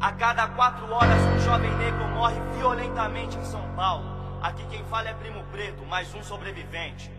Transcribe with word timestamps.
A 0.00 0.12
cada 0.12 0.46
quatro 0.48 0.88
horas, 0.92 1.20
um 1.34 1.40
jovem 1.40 1.74
negro 1.76 2.06
morre 2.10 2.36
violentamente 2.56 3.36
em 3.36 3.44
São 3.44 3.62
Paulo. 3.74 4.04
Aqui 4.40 4.64
quem 4.70 4.84
fala 4.84 5.08
é 5.08 5.14
Primo 5.14 5.42
Preto, 5.50 5.84
mais 5.86 6.14
um 6.14 6.22
sobrevivente. 6.22 7.10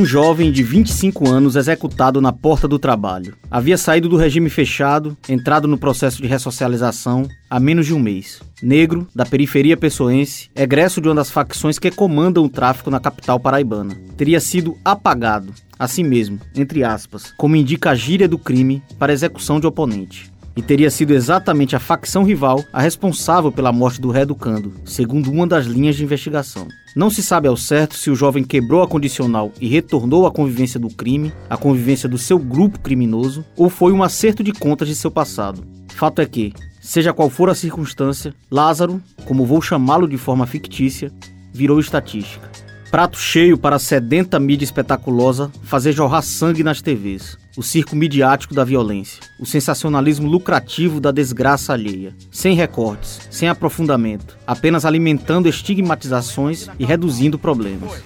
Um 0.00 0.04
jovem 0.06 0.50
de 0.50 0.62
25 0.62 1.28
anos 1.28 1.56
executado 1.56 2.22
na 2.22 2.32
porta 2.32 2.66
do 2.66 2.78
trabalho. 2.78 3.36
Havia 3.50 3.76
saído 3.76 4.08
do 4.08 4.16
regime 4.16 4.48
fechado, 4.48 5.14
entrado 5.28 5.68
no 5.68 5.76
processo 5.76 6.22
de 6.22 6.26
ressocialização 6.26 7.28
há 7.50 7.60
menos 7.60 7.84
de 7.84 7.92
um 7.92 8.00
mês. 8.00 8.40
Negro, 8.62 9.06
da 9.14 9.26
periferia 9.26 9.76
pessoense, 9.76 10.48
egresso 10.56 11.02
de 11.02 11.08
uma 11.08 11.16
das 11.16 11.30
facções 11.30 11.78
que 11.78 11.90
comandam 11.90 12.42
o 12.44 12.48
tráfico 12.48 12.88
na 12.88 12.98
capital 12.98 13.38
paraibana. 13.38 13.94
Teria 14.16 14.40
sido 14.40 14.74
apagado, 14.82 15.52
assim 15.78 16.02
mesmo, 16.02 16.40
entre 16.54 16.82
aspas, 16.82 17.34
como 17.36 17.54
indica 17.54 17.90
a 17.90 17.94
gíria 17.94 18.26
do 18.26 18.38
crime, 18.38 18.82
para 18.98 19.12
execução 19.12 19.60
de 19.60 19.66
oponente 19.66 20.29
e 20.56 20.62
teria 20.62 20.90
sido 20.90 21.12
exatamente 21.12 21.76
a 21.76 21.80
facção 21.80 22.24
rival 22.24 22.64
a 22.72 22.80
responsável 22.80 23.52
pela 23.52 23.72
morte 23.72 24.00
do 24.00 24.10
reeducando, 24.10 24.72
segundo 24.84 25.30
uma 25.30 25.46
das 25.46 25.66
linhas 25.66 25.96
de 25.96 26.04
investigação. 26.04 26.66
Não 26.94 27.08
se 27.08 27.22
sabe 27.22 27.46
ao 27.46 27.56
certo 27.56 27.96
se 27.96 28.10
o 28.10 28.16
jovem 28.16 28.42
quebrou 28.42 28.82
a 28.82 28.88
condicional 28.88 29.52
e 29.60 29.68
retornou 29.68 30.26
à 30.26 30.32
convivência 30.32 30.80
do 30.80 30.88
crime, 30.88 31.32
à 31.48 31.56
convivência 31.56 32.08
do 32.08 32.18
seu 32.18 32.38
grupo 32.38 32.80
criminoso, 32.80 33.44
ou 33.56 33.70
foi 33.70 33.92
um 33.92 34.02
acerto 34.02 34.42
de 34.42 34.52
contas 34.52 34.88
de 34.88 34.94
seu 34.94 35.10
passado. 35.10 35.64
Fato 35.88 36.20
é 36.20 36.26
que, 36.26 36.52
seja 36.80 37.12
qual 37.12 37.30
for 37.30 37.48
a 37.48 37.54
circunstância, 37.54 38.34
Lázaro, 38.50 39.00
como 39.26 39.46
vou 39.46 39.62
chamá-lo 39.62 40.08
de 40.08 40.16
forma 40.16 40.46
fictícia, 40.46 41.12
virou 41.52 41.78
estatística. 41.78 42.50
Prato 42.90 43.16
cheio 43.16 43.56
para 43.56 43.76
a 43.76 43.78
sedenta 43.78 44.40
mídia 44.40 44.64
espetaculosa 44.64 45.50
fazer 45.62 45.92
jorrar 45.92 46.22
sangue 46.22 46.64
nas 46.64 46.82
TVs. 46.82 47.38
O 47.60 47.62
circo 47.62 47.94
midiático 47.94 48.54
da 48.54 48.64
violência. 48.64 49.20
O 49.38 49.44
sensacionalismo 49.44 50.26
lucrativo 50.26 50.98
da 50.98 51.10
desgraça 51.10 51.74
alheia. 51.74 52.16
Sem 52.30 52.54
recortes, 52.54 53.20
sem 53.30 53.50
aprofundamento. 53.50 54.38
Apenas 54.46 54.86
alimentando 54.86 55.46
estigmatizações 55.46 56.68
e 56.78 56.86
reduzindo 56.86 57.38
problemas. 57.38 58.02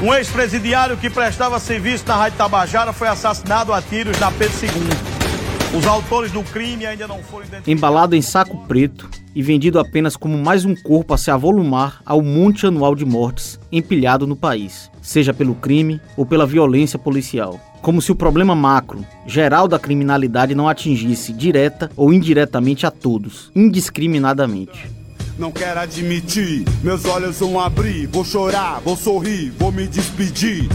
Um 0.00 0.14
ex-presidiário 0.14 0.96
que 0.96 1.10
prestava 1.10 1.58
serviço 1.58 2.04
na 2.06 2.14
Rádio 2.14 2.38
Tabajara 2.38 2.92
foi 2.92 3.08
assassinado 3.08 3.72
a 3.72 3.82
tiros 3.82 4.20
na 4.20 4.30
Pedro 4.30 4.54
II. 4.62 5.76
Os 5.76 5.84
autores 5.84 6.30
do 6.30 6.44
crime 6.44 6.86
ainda 6.86 7.08
não 7.08 7.18
foram 7.24 7.44
identificados. 7.44 7.66
Embalado 7.66 8.14
em 8.14 8.22
saco 8.22 8.56
preto, 8.68 9.10
e 9.36 9.42
vendido 9.42 9.78
apenas 9.78 10.16
como 10.16 10.38
mais 10.38 10.64
um 10.64 10.74
corpo 10.74 11.12
a 11.12 11.18
se 11.18 11.30
avolumar 11.30 12.00
ao 12.06 12.22
monte 12.22 12.66
anual 12.66 12.94
de 12.94 13.04
mortes 13.04 13.60
empilhado 13.70 14.26
no 14.26 14.34
país, 14.34 14.90
seja 15.02 15.34
pelo 15.34 15.54
crime 15.54 16.00
ou 16.16 16.24
pela 16.24 16.46
violência 16.46 16.98
policial. 16.98 17.60
Como 17.80 18.02
se 18.02 18.10
o 18.10 18.16
problema 18.16 18.54
macro, 18.54 19.04
geral 19.26 19.68
da 19.68 19.78
criminalidade 19.78 20.54
não 20.54 20.68
atingisse 20.68 21.32
direta 21.32 21.90
ou 21.96 22.12
indiretamente 22.12 22.86
a 22.86 22.90
todos, 22.90 23.50
indiscriminadamente. 23.54 24.90
Não 25.38 25.52
quero 25.52 25.80
admitir, 25.80 26.64
meus 26.82 27.04
olhos 27.04 27.38
vão 27.38 27.60
abrir, 27.60 28.06
vou 28.06 28.24
chorar, 28.24 28.80
vou 28.80 28.96
sorrir, 28.96 29.52
vou 29.58 29.70
me 29.70 29.86
despedir. 29.86 30.68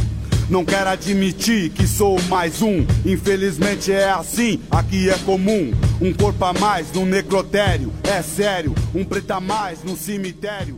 Não 0.52 0.66
quero 0.66 0.90
admitir 0.90 1.70
que 1.70 1.88
sou 1.88 2.22
mais 2.24 2.62
um. 2.62 2.86
Infelizmente 3.06 3.90
é 3.90 4.12
assim, 4.12 4.60
aqui 4.70 5.10
é 5.10 5.18
comum. 5.20 5.72
Um 6.02 6.14
corpo 6.14 6.44
a 6.44 6.52
mais 6.52 6.92
no 6.92 7.06
necrotério, 7.06 7.92
é 8.04 8.22
sério. 8.22 8.76
Um 8.94 9.06
preto 9.06 9.32
a 9.32 9.40
mais 9.40 9.82
no 9.82 9.96
cemitério. 9.96 10.78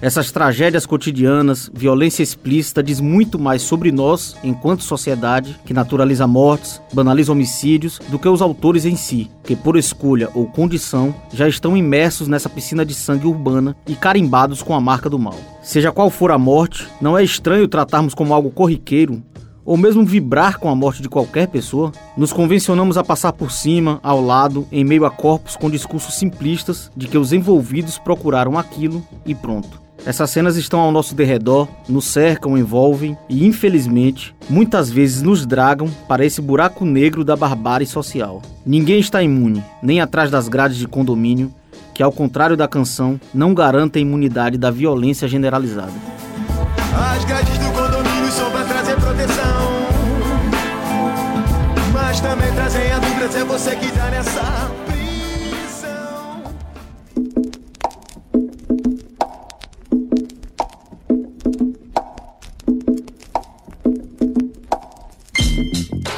Essas 0.00 0.30
tragédias 0.30 0.86
cotidianas, 0.86 1.70
violência 1.72 2.22
explícita, 2.22 2.82
diz 2.82 3.00
muito 3.00 3.38
mais 3.38 3.62
sobre 3.62 3.90
nós, 3.90 4.36
enquanto 4.42 4.82
sociedade, 4.82 5.58
que 5.64 5.72
naturaliza 5.72 6.26
mortes, 6.26 6.80
banaliza 6.92 7.32
homicídios, 7.32 7.98
do 8.08 8.18
que 8.18 8.28
os 8.28 8.42
autores 8.42 8.84
em 8.84 8.96
si, 8.96 9.30
que 9.42 9.56
por 9.56 9.76
escolha 9.76 10.28
ou 10.34 10.46
condição 10.46 11.14
já 11.32 11.48
estão 11.48 11.76
imersos 11.76 12.28
nessa 12.28 12.48
piscina 12.48 12.84
de 12.84 12.94
sangue 12.94 13.26
urbana 13.26 13.76
e 13.86 13.94
carimbados 13.94 14.62
com 14.62 14.74
a 14.74 14.80
marca 14.80 15.08
do 15.08 15.18
mal. 15.18 15.38
Seja 15.62 15.92
qual 15.92 16.10
for 16.10 16.30
a 16.30 16.38
morte, 16.38 16.86
não 17.00 17.16
é 17.16 17.24
estranho 17.24 17.68
tratarmos 17.68 18.14
como 18.14 18.34
algo 18.34 18.50
corriqueiro 18.50 19.22
ou 19.64 19.76
mesmo 19.76 20.04
vibrar 20.04 20.58
com 20.58 20.68
a 20.68 20.74
morte 20.74 21.02
de 21.02 21.08
qualquer 21.08 21.48
pessoa, 21.48 21.92
nos 22.16 22.32
convencionamos 22.32 22.98
a 22.98 23.04
passar 23.04 23.32
por 23.32 23.50
cima, 23.50 23.98
ao 24.02 24.20
lado, 24.20 24.66
em 24.70 24.84
meio 24.84 25.04
a 25.04 25.10
corpos 25.10 25.56
com 25.56 25.70
discursos 25.70 26.14
simplistas 26.14 26.90
de 26.96 27.08
que 27.08 27.18
os 27.18 27.32
envolvidos 27.32 27.98
procuraram 27.98 28.58
aquilo 28.58 29.02
e 29.24 29.34
pronto. 29.34 29.82
Essas 30.06 30.28
cenas 30.30 30.56
estão 30.56 30.80
ao 30.80 30.92
nosso 30.92 31.14
derredor, 31.14 31.66
nos 31.88 32.04
cercam, 32.04 32.58
envolvem 32.58 33.16
e, 33.26 33.46
infelizmente, 33.46 34.34
muitas 34.50 34.90
vezes 34.90 35.22
nos 35.22 35.46
dragam 35.46 35.88
para 36.06 36.26
esse 36.26 36.42
buraco 36.42 36.84
negro 36.84 37.24
da 37.24 37.34
barbárie 37.34 37.86
social. 37.86 38.42
Ninguém 38.66 39.00
está 39.00 39.22
imune, 39.22 39.64
nem 39.82 40.02
atrás 40.02 40.30
das 40.30 40.46
grades 40.46 40.76
de 40.76 40.86
condomínio, 40.86 41.50
que, 41.94 42.02
ao 42.02 42.12
contrário 42.12 42.56
da 42.56 42.68
canção, 42.68 43.18
não 43.32 43.54
garanta 43.54 43.98
a 43.98 44.02
imunidade 44.02 44.58
da 44.58 44.70
violência 44.70 45.26
generalizada. 45.26 45.92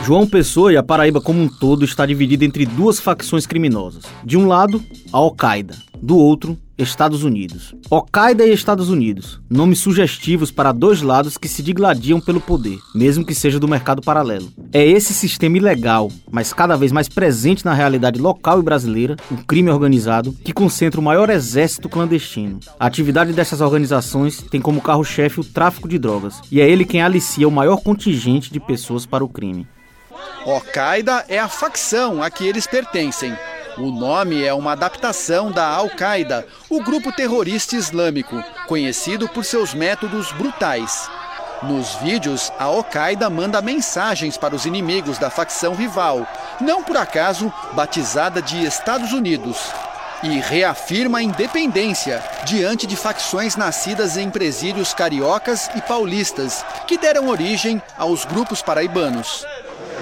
João 0.07 0.25
Pessoa 0.25 0.73
e 0.73 0.77
a 0.77 0.85
Paraíba 0.85 1.21
como 1.21 1.43
um 1.43 1.49
todo 1.49 1.85
está 1.85 2.07
dividida 2.07 2.45
entre 2.45 2.65
duas 2.65 3.01
facções 3.01 3.45
criminosas. 3.45 4.05
De 4.25 4.37
um 4.37 4.47
lado, 4.47 4.81
a 5.13 5.17
Al-Qaeda, 5.17 5.75
do 6.01 6.17
outro, 6.17 6.57
Estados 6.79 7.25
Unidos. 7.25 7.75
Al-Qaeda 7.91 8.47
e 8.47 8.53
Estados 8.53 8.89
Unidos, 8.89 9.41
nomes 9.51 9.81
sugestivos 9.81 10.53
para 10.53 10.71
dois 10.71 11.03
lados 11.03 11.37
que 11.37 11.49
se 11.49 11.61
digladiam 11.61 12.21
pelo 12.21 12.41
poder, 12.41 12.79
mesmo 12.95 13.27
que 13.27 13.35
seja 13.35 13.59
do 13.59 13.67
mercado 13.67 14.01
paralelo. 14.01 14.49
É 14.73 14.87
esse 14.87 15.13
sistema 15.13 15.57
ilegal, 15.57 16.09
mas 16.31 16.53
cada 16.53 16.77
vez 16.77 16.93
mais 16.93 17.09
presente 17.09 17.65
na 17.65 17.75
realidade 17.75 18.21
local 18.21 18.61
e 18.61 18.63
brasileira, 18.63 19.17
o 19.29 19.39
crime 19.39 19.73
organizado, 19.73 20.33
que 20.45 20.53
concentra 20.53 21.01
o 21.01 21.05
maior 21.05 21.31
exército 21.31 21.89
clandestino. 21.89 22.61
A 22.79 22.87
atividade 22.87 23.33
dessas 23.33 23.61
organizações 23.61 24.41
tem 24.53 24.61
como 24.61 24.81
carro-chefe 24.81 25.41
o 25.41 25.45
tráfico 25.45 25.89
de 25.89 25.99
drogas, 25.99 26.41
e 26.49 26.61
é 26.61 26.71
ele 26.71 26.85
quem 26.85 27.03
alicia 27.03 27.49
o 27.49 27.51
maior 27.51 27.79
contingente 27.79 28.53
de 28.53 28.61
pessoas 28.61 29.05
para 29.05 29.25
o 29.25 29.29
crime. 29.29 29.67
Al-Qaeda 30.45 31.25
é 31.29 31.39
a 31.39 31.49
facção 31.49 32.23
a 32.23 32.31
que 32.31 32.47
eles 32.47 32.67
pertencem. 32.67 33.37
O 33.79 33.91
nome 33.91 34.43
é 34.43 34.55
uma 34.55 34.73
adaptação 34.73 35.53
da 35.53 35.67
Al-Qaeda, 35.67 36.47
o 36.71 36.83
grupo 36.83 37.13
terrorista 37.13 37.77
islâmico, 37.77 38.43
conhecido 38.67 39.29
por 39.29 39.45
seus 39.45 39.75
métodos 39.75 40.33
brutais. 40.33 41.11
Nos 41.63 41.95
vídeos, 41.97 42.53
a 42.59 42.65
Al-Qaeda 42.65 43.29
manda 43.29 43.61
mensagens 43.61 44.37
para 44.37 44.55
os 44.55 44.67
inimigos 44.67 45.19
da 45.19 45.31
facção 45.31 45.75
rival, 45.75 46.27
não 46.61 46.83
por 46.83 46.97
acaso 46.97 47.53
batizada 47.73 48.41
de 48.41 48.65
Estados 48.65 49.13
Unidos, 49.13 49.59
e 50.23 50.39
reafirma 50.41 51.19
a 51.19 51.23
independência 51.23 52.23
diante 52.45 52.87
de 52.87 52.97
facções 52.97 53.57
nascidas 53.57 54.17
em 54.17 54.31
presídios 54.31 54.95
cariocas 54.95 55.69
e 55.75 55.83
paulistas, 55.83 56.65
que 56.87 56.97
deram 56.97 57.29
origem 57.29 57.83
aos 57.99 58.25
grupos 58.25 58.63
paraibanos. 58.63 59.45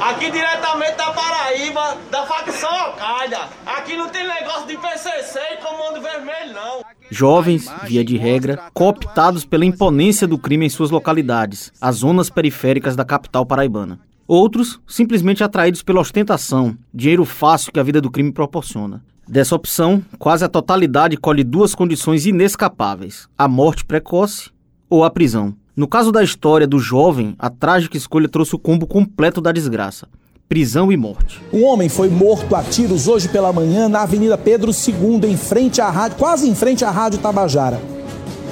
Aqui 0.05 0.31
diretamente 0.31 0.99
da 0.99 1.11
Paraíba, 1.13 1.97
da 2.11 2.27
facção 2.27 2.69
Al-Qaeda. 2.69 3.39
Aqui 3.65 3.97
não 3.97 4.11
tem 4.11 4.23
negócio 4.29 4.67
de 4.67 4.77
PCC 4.77 5.39
e 5.55 5.57
Comando 5.63 6.03
Vermelho, 6.03 6.53
não. 6.53 6.85
Jovens, 7.11 7.73
via 7.85 8.05
de 8.05 8.19
regra, 8.19 8.71
cooptados 8.75 9.47
pela 9.47 9.65
imponência 9.65 10.27
do 10.27 10.37
crime 10.37 10.67
em 10.67 10.69
suas 10.69 10.91
localidades, 10.91 11.73
as 11.81 11.97
zonas 11.97 12.29
periféricas 12.29 12.95
da 12.95 13.03
capital 13.03 13.47
paraibana. 13.47 13.99
Outros, 14.29 14.79
simplesmente 14.87 15.43
atraídos 15.43 15.83
pela 15.83 16.03
ostentação, 16.03 16.77
dinheiro 16.93 17.25
fácil 17.25 17.73
que 17.73 17.81
a 17.81 17.83
vida 17.83 17.99
do 17.99 18.11
crime 18.11 18.31
proporciona. 18.31 19.03
Dessa 19.27 19.57
opção, 19.57 20.05
quase 20.19 20.45
a 20.45 20.51
totalidade 20.51 21.17
colhe 21.17 21.43
duas 21.43 21.75
condições 21.75 22.27
inescapáveis: 22.27 23.27
a 23.39 23.49
morte 23.49 23.87
precoce 23.87 24.51
ou 24.91 25.03
a 25.03 25.09
prisão. 25.09 25.57
No 25.77 25.89
caso 25.89 26.13
da 26.13 26.23
história 26.23 26.69
do 26.69 26.79
jovem, 26.79 27.35
a 27.37 27.51
trágica 27.51 27.97
escolha 27.97 28.29
trouxe 28.29 28.55
o 28.55 28.59
combo 28.61 28.87
completo 28.87 29.41
da 29.41 29.51
desgraça. 29.51 30.07
Prisão 30.49 30.93
e 30.93 30.97
morte. 30.97 31.43
Um 31.53 31.65
homem 31.65 31.89
foi 31.89 32.09
morto 32.09 32.55
a 32.55 32.63
tiros 32.63 33.09
hoje 33.09 33.29
pela 33.29 33.53
manhã 33.53 33.89
na 33.89 34.03
Avenida 34.03 34.39
Pedro 34.39 34.71
II, 34.71 35.29
em 35.29 35.37
frente 35.37 35.81
à 35.81 35.91
rádio, 35.91 36.17
quase 36.17 36.49
em 36.49 36.55
frente 36.55 36.85
à 36.85 36.93
Rádio 36.93 37.19
Tabajara. 37.19 37.83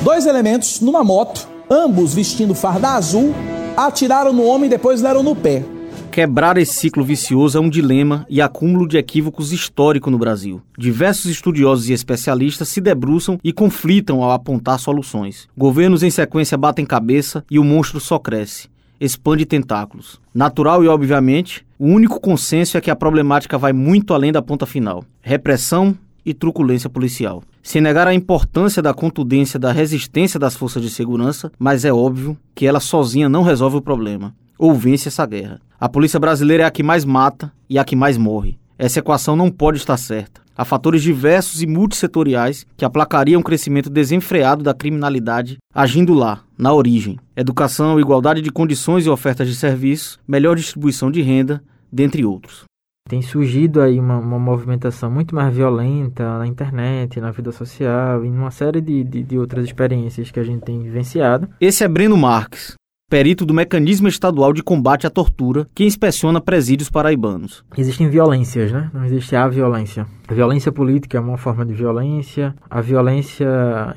Dois 0.03 0.27
elementos 0.27 0.81
numa 0.81 1.05
moto, 1.05 1.47
ambos 1.71 2.13
vestindo 2.13 2.57
farda 2.57 2.95
azul, 2.95 3.33
atiraram 3.77 4.33
no 4.33 4.43
homem 4.43 4.67
e 4.67 4.71
depois 4.71 5.01
deram 5.01 5.23
no 5.23 5.37
pé. 5.37 5.63
Quebrar 6.13 6.59
esse 6.59 6.75
ciclo 6.75 7.03
vicioso 7.03 7.57
é 7.57 7.61
um 7.63 7.71
dilema 7.71 8.27
e 8.29 8.43
acúmulo 8.43 8.87
de 8.87 8.99
equívocos 8.99 9.51
histórico 9.51 10.11
no 10.11 10.19
Brasil. 10.19 10.61
Diversos 10.77 11.25
estudiosos 11.25 11.89
e 11.89 11.95
especialistas 11.95 12.69
se 12.69 12.83
debruçam 12.83 13.41
e 13.43 13.51
conflitam 13.51 14.23
ao 14.23 14.31
apontar 14.31 14.79
soluções. 14.79 15.49
Governos 15.57 16.03
em 16.03 16.11
sequência 16.11 16.59
batem 16.59 16.85
cabeça 16.85 17.43
e 17.51 17.59
o 17.59 17.65
monstro 17.65 17.99
só 17.99 18.19
cresce, 18.19 18.69
expande 19.01 19.47
tentáculos. 19.47 20.21
Natural 20.35 20.85
e 20.85 20.89
obviamente, 20.89 21.65
o 21.79 21.87
único 21.87 22.21
consenso 22.21 22.77
é 22.77 22.83
que 22.83 22.91
a 22.91 22.97
problemática 22.97 23.57
vai 23.57 23.73
muito 23.73 24.13
além 24.13 24.31
da 24.31 24.43
ponta 24.43 24.67
final: 24.67 25.07
repressão 25.23 25.97
e 26.27 26.35
truculência 26.35 26.91
policial. 26.91 27.43
Sem 27.63 27.81
negar 27.81 28.07
a 28.07 28.13
importância 28.13 28.83
da 28.83 28.93
contundência 28.93 29.59
da 29.59 29.73
resistência 29.73 30.39
das 30.39 30.55
forças 30.55 30.83
de 30.83 30.91
segurança, 30.91 31.51
mas 31.59 31.87
é 31.87 31.93
óbvio 31.93 32.37
que 32.55 32.67
ela 32.67 32.81
sozinha 32.81 33.31
não 33.31 33.43
resolve 33.43 33.79
o 33.79 33.83
problema 33.83 34.35
ou 34.63 34.73
vence 34.75 35.09
essa 35.09 35.27
guerra. 35.27 35.61
A 35.81 35.89
polícia 35.89 36.21
brasileira 36.21 36.63
é 36.63 36.67
a 36.67 36.71
que 36.71 36.85
mais 36.85 37.05
mata 37.05 37.53
e 37.69 37.81
a 37.81 37.85
que 37.85 37.97
mais 37.97 38.17
morre. 38.17 38.61
Essa 38.79 39.01
equação 39.01 39.35
não 39.35 39.51
pode 39.51 39.79
estar 39.79 39.97
certa. 39.97 40.41
Há 40.57 40.65
fatores 40.65 41.03
diversos 41.03 41.61
e 41.63 41.67
multissetoriais 41.67 42.65
que 42.77 42.85
aplacariam 42.85 43.41
o 43.41 43.45
crescimento 43.45 43.91
desenfreado 43.91 44.63
da 44.63 44.73
criminalidade 44.73 45.59
agindo 45.75 46.15
lá, 46.15 46.45
na 46.57 46.73
origem. 46.73 47.19
Educação, 47.37 47.99
igualdade 47.99 48.41
de 48.41 48.53
condições 48.53 49.05
e 49.05 49.11
ofertas 49.11 49.49
de 49.49 49.57
serviços, 49.57 50.21
melhor 50.29 50.55
distribuição 50.55 51.11
de 51.11 51.23
renda, 51.23 51.61
dentre 51.91 52.25
outros. 52.25 52.63
Tem 53.09 53.21
surgido 53.21 53.81
aí 53.81 53.99
uma, 53.99 54.19
uma, 54.19 54.39
movimentação 54.39 55.11
muito 55.11 55.35
mais 55.35 55.53
violenta 55.53 56.39
na 56.39 56.47
internet, 56.47 57.21
na 57.21 57.33
vida 57.33 57.51
social 57.51 58.25
e 58.25 58.31
numa 58.31 58.53
série 58.53 58.81
de, 58.81 59.03
de, 59.03 59.25
de 59.25 59.39
outras 59.39 59.65
experiências 59.65 60.31
que 60.31 60.39
a 60.39 60.45
gente 60.45 60.63
tem 60.63 60.81
vivenciado. 60.81 61.49
Esse 61.61 61.83
é 61.83 61.89
Breno 61.89 62.17
Marques, 62.17 62.77
perito 63.13 63.45
do 63.45 63.53
Mecanismo 63.53 64.09
Estadual 64.09 64.55
de 64.55 64.63
Combate 64.63 65.07
à 65.07 65.11
Tortura, 65.11 65.69
que 65.75 65.85
inspeciona 65.85 66.41
presídios 66.41 66.89
paraibanos. 66.89 67.63
Existem 67.77 68.09
violências, 68.09 68.73
né? 68.73 68.91
Não 68.91 69.05
existe 69.05 69.37
a 69.37 69.47
violência. 69.49 70.07
A 70.33 70.35
violência 70.35 70.73
política 70.73 71.19
é 71.19 71.21
uma 71.21 71.37
forma 71.37 71.63
de 71.63 71.75
violência, 71.75 72.55
a 72.71 72.81
violência 72.81 73.47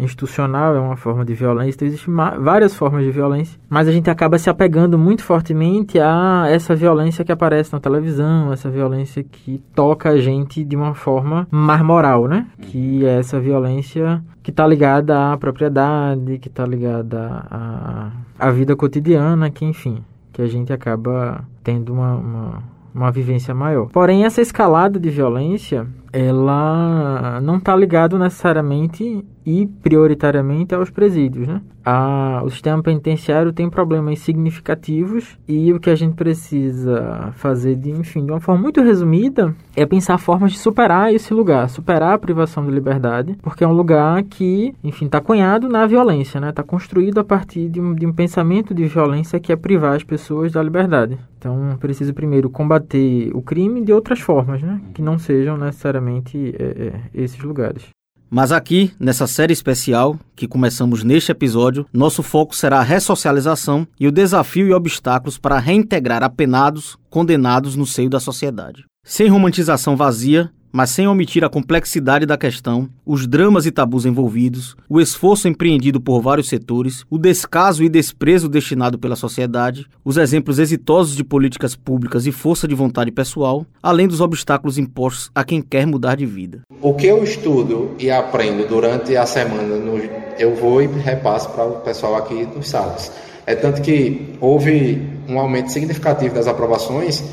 institucional 0.02 0.76
é 0.76 0.80
uma 0.82 0.98
forma 0.98 1.24
de 1.24 1.34
violência, 1.34 1.78
então 1.78 1.88
existem 1.88 2.14
várias 2.14 2.76
formas 2.76 3.06
de 3.06 3.10
violência, 3.10 3.58
mas 3.70 3.88
a 3.88 3.92
gente 3.94 4.10
acaba 4.10 4.38
se 4.38 4.50
apegando 4.50 4.98
muito 4.98 5.24
fortemente 5.24 5.98
a 5.98 6.44
essa 6.50 6.76
violência 6.76 7.24
que 7.24 7.32
aparece 7.32 7.72
na 7.72 7.80
televisão, 7.80 8.52
essa 8.52 8.70
violência 8.70 9.24
que 9.24 9.64
toca 9.74 10.10
a 10.10 10.18
gente 10.18 10.62
de 10.66 10.76
uma 10.76 10.94
forma 10.94 11.48
mais 11.50 11.82
moral, 11.82 12.28
né? 12.28 12.48
Que 12.64 13.06
é 13.06 13.18
essa 13.18 13.40
violência 13.40 14.22
que 14.44 14.52
está 14.52 14.68
ligada 14.68 15.32
à 15.32 15.38
propriedade, 15.38 16.38
que 16.40 16.50
está 16.50 16.66
ligada 16.66 17.46
à, 17.50 18.12
à 18.38 18.52
vida 18.52 18.76
cotidiana, 18.76 19.50
que 19.50 19.64
enfim, 19.64 20.04
que 20.34 20.42
a 20.42 20.48
gente 20.48 20.74
acaba 20.74 21.46
tendo 21.64 21.94
uma, 21.94 22.14
uma, 22.16 22.64
uma 22.94 23.10
vivência 23.10 23.56
maior. 23.56 23.88
Porém, 23.88 24.26
essa 24.26 24.42
escalada 24.42 25.00
de 25.00 25.10
violência 25.10 25.88
ela 26.18 27.42
não 27.42 27.58
está 27.58 27.76
ligado 27.76 28.18
necessariamente 28.18 29.26
e 29.46 29.68
prioritariamente 29.82 30.74
aos 30.74 30.90
presídios, 30.90 31.48
né? 31.48 31.62
A, 31.84 32.42
o 32.44 32.50
sistema 32.50 32.82
penitenciário 32.82 33.54
tem 33.54 33.70
problemas 33.70 34.18
significativos 34.20 35.38
e 35.48 35.72
o 35.72 35.80
que 35.80 35.92
a 35.92 35.96
gente 35.96 36.16
precisa 36.16 37.32
fazer, 37.36 37.76
de, 37.76 37.92
enfim, 37.92 38.26
de 38.26 38.32
uma 38.32 38.40
forma 38.40 38.64
muito 38.64 38.82
resumida, 38.82 39.56
é 39.76 39.86
pensar 39.86 40.18
formas 40.18 40.54
de 40.54 40.58
superar 40.58 41.14
esse 41.14 41.32
lugar, 41.32 41.70
superar 41.70 42.14
a 42.14 42.18
privação 42.18 42.66
de 42.66 42.72
liberdade, 42.72 43.38
porque 43.44 43.64
é 43.64 43.68
um 43.68 43.74
lugar 43.74 44.24
que, 44.24 44.74
enfim, 44.84 45.06
está 45.06 45.22
cunhado 45.22 45.70
na 45.70 45.86
violência, 45.86 46.42
né? 46.42 46.50
Está 46.50 46.64
construído 46.64 47.20
a 47.20 47.24
partir 47.24 47.70
de 47.70 47.80
um, 47.80 47.94
de 47.94 48.08
um 48.08 48.14
pensamento 48.14 48.74
de 48.74 48.86
violência 48.86 49.40
que 49.40 49.52
é 49.52 49.56
privar 49.56 49.96
as 49.96 50.04
pessoas 50.04 50.52
da 50.52 50.64
liberdade. 50.64 51.20
Então, 51.38 51.78
preciso 51.80 52.16
primeiro 52.16 52.50
combater 52.50 53.30
o 53.36 53.42
crime 53.44 53.82
de 53.82 53.94
outras 53.94 54.20
formas, 54.20 54.64
né? 54.64 54.82
Que 54.96 55.02
não 55.04 55.20
sejam 55.20 55.56
necessariamente 55.56 56.56
é, 56.58 56.64
é, 56.64 56.94
esses 57.14 57.40
lugares. 57.40 57.95
Mas 58.30 58.52
aqui, 58.52 58.92
nessa 59.00 59.28
série 59.28 59.54
especial, 59.54 60.20
que 60.36 60.48
começamos 60.48 61.04
neste 61.04 61.32
episódio, 61.32 61.86
nosso 61.94 62.24
foco 62.24 62.56
será 62.56 62.80
a 62.80 62.84
ressocialização 62.84 63.88
e 64.00 64.08
o 64.08 64.12
desafio 64.12 64.68
e 64.68 64.74
obstáculos 64.74 65.38
para 65.38 65.60
reintegrar 65.60 66.24
apenados, 66.24 66.98
condenados 67.10 67.76
no 67.76 67.86
seio 67.86 68.10
da 68.10 68.20
sociedade. 68.20 68.84
Sem 69.04 69.28
romantização 69.28 69.96
vazia, 69.96 70.52
mas 70.76 70.90
sem 70.90 71.08
omitir 71.08 71.42
a 71.42 71.50
complexidade 71.50 72.26
da 72.26 72.38
questão, 72.38 72.90
os 73.06 73.26
dramas 73.26 73.66
e 73.66 73.72
tabus 73.72 74.06
envolvidos, 74.06 74.76
o 74.90 75.00
esforço 75.00 75.48
empreendido 75.48 76.02
por 76.02 76.20
vários 76.22 76.50
setores, 76.50 77.06
o 77.10 77.18
descaso 77.18 77.82
e 77.82 77.88
desprezo 77.88 78.50
destinado 78.50 79.00
pela 79.00 79.16
sociedade, 79.16 79.88
os 80.04 80.18
exemplos 80.18 80.60
exitosos 80.60 81.16
de 81.16 81.24
políticas 81.24 81.78
públicas 81.78 82.28
e 82.28 82.32
força 82.34 82.68
de 82.68 82.76
vontade 82.76 83.10
pessoal, 83.10 83.66
além 83.82 84.06
dos 84.06 84.20
obstáculos 84.20 84.78
impostos 84.78 85.32
a 85.34 85.46
quem 85.46 85.62
quer 85.62 85.88
mudar 85.88 86.16
de 86.16 86.26
vida. 86.26 86.60
O 86.82 86.94
que 86.94 87.08
eu 87.08 87.24
estudo 87.24 87.96
e 87.98 88.12
aprendo 88.12 88.68
durante 88.68 89.16
a 89.16 89.26
semana, 89.26 89.80
eu 90.38 90.56
vou 90.56 90.82
e 90.82 90.88
repasso 90.88 91.52
para 91.52 91.64
o 91.64 91.80
pessoal 91.84 92.18
aqui 92.18 92.46
dos 92.48 92.68
salas. 92.68 93.14
É 93.48 93.56
tanto 93.56 93.82
que 93.82 94.36
houve 94.42 95.08
um 95.30 95.40
aumento 95.40 95.72
significativo 95.72 96.36
das 96.36 96.48
aprovações 96.48 97.24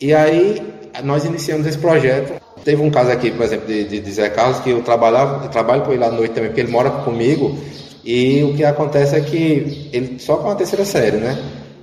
e 0.00 0.12
aí 0.12 0.73
nós 1.02 1.24
iniciamos 1.24 1.66
esse 1.66 1.78
projeto 1.78 2.40
Teve 2.64 2.80
um 2.80 2.90
caso 2.90 3.10
aqui, 3.10 3.30
por 3.30 3.44
exemplo, 3.44 3.66
de, 3.66 3.84
de, 3.84 4.00
de 4.00 4.12
Zé 4.12 4.30
Carlos, 4.30 4.60
que 4.60 4.70
eu, 4.70 4.82
trabalhava, 4.82 5.44
eu 5.44 5.50
trabalho 5.50 5.82
com 5.82 5.92
ele 5.92 6.02
à 6.02 6.10
noite 6.10 6.32
também, 6.32 6.48
porque 6.48 6.62
ele 6.62 6.72
mora 6.72 6.90
comigo, 6.90 7.58
e 8.02 8.42
o 8.42 8.54
que 8.54 8.64
acontece 8.64 9.14
é 9.14 9.20
que 9.20 9.90
ele, 9.92 10.18
só 10.18 10.36
com 10.36 10.50
a 10.50 10.54
terceira 10.54 10.84
série, 10.84 11.18
né? 11.18 11.36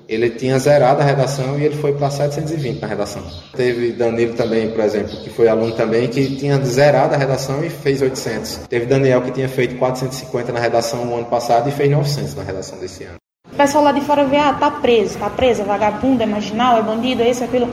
Ele 0.09 0.29
tinha 0.31 0.57
zerado 0.59 1.01
a 1.01 1.05
redação 1.05 1.57
e 1.57 1.63
ele 1.63 1.75
foi 1.75 1.93
para 1.93 2.09
720 2.09 2.81
na 2.81 2.87
redação. 2.87 3.23
Teve 3.55 3.93
Danilo 3.93 4.33
também, 4.33 4.69
por 4.71 4.83
exemplo, 4.83 5.15
que 5.23 5.29
foi 5.29 5.47
aluno 5.47 5.71
também, 5.73 6.09
que 6.09 6.35
tinha 6.35 6.57
zerado 6.65 7.15
a 7.15 7.17
redação 7.17 7.63
e 7.63 7.69
fez 7.69 8.01
800. 8.01 8.67
Teve 8.67 8.87
Daniel, 8.87 9.21
que 9.21 9.31
tinha 9.31 9.47
feito 9.47 9.77
450 9.77 10.51
na 10.51 10.59
redação 10.59 11.05
no 11.05 11.15
ano 11.15 11.27
passado 11.27 11.69
e 11.69 11.71
fez 11.71 11.89
900 11.89 12.35
na 12.35 12.43
redação 12.43 12.77
desse 12.79 13.05
ano. 13.05 13.15
O 13.53 13.55
pessoal 13.55 13.83
lá 13.85 13.91
de 13.93 14.01
fora 14.01 14.25
vê, 14.25 14.37
ah, 14.37 14.53
tá 14.53 14.69
preso, 14.69 15.17
tá 15.17 15.29
preso, 15.29 15.61
é 15.61 15.65
vagabundo, 15.65 16.23
é 16.23 16.25
marginal, 16.25 16.77
é 16.77 16.81
bandido, 16.81 17.21
é 17.21 17.29
isso, 17.29 17.43
é 17.43 17.45
aquilo. 17.45 17.69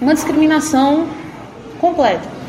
Uma 0.00 0.14
discriminação 0.14 1.06
completa. 1.80 2.40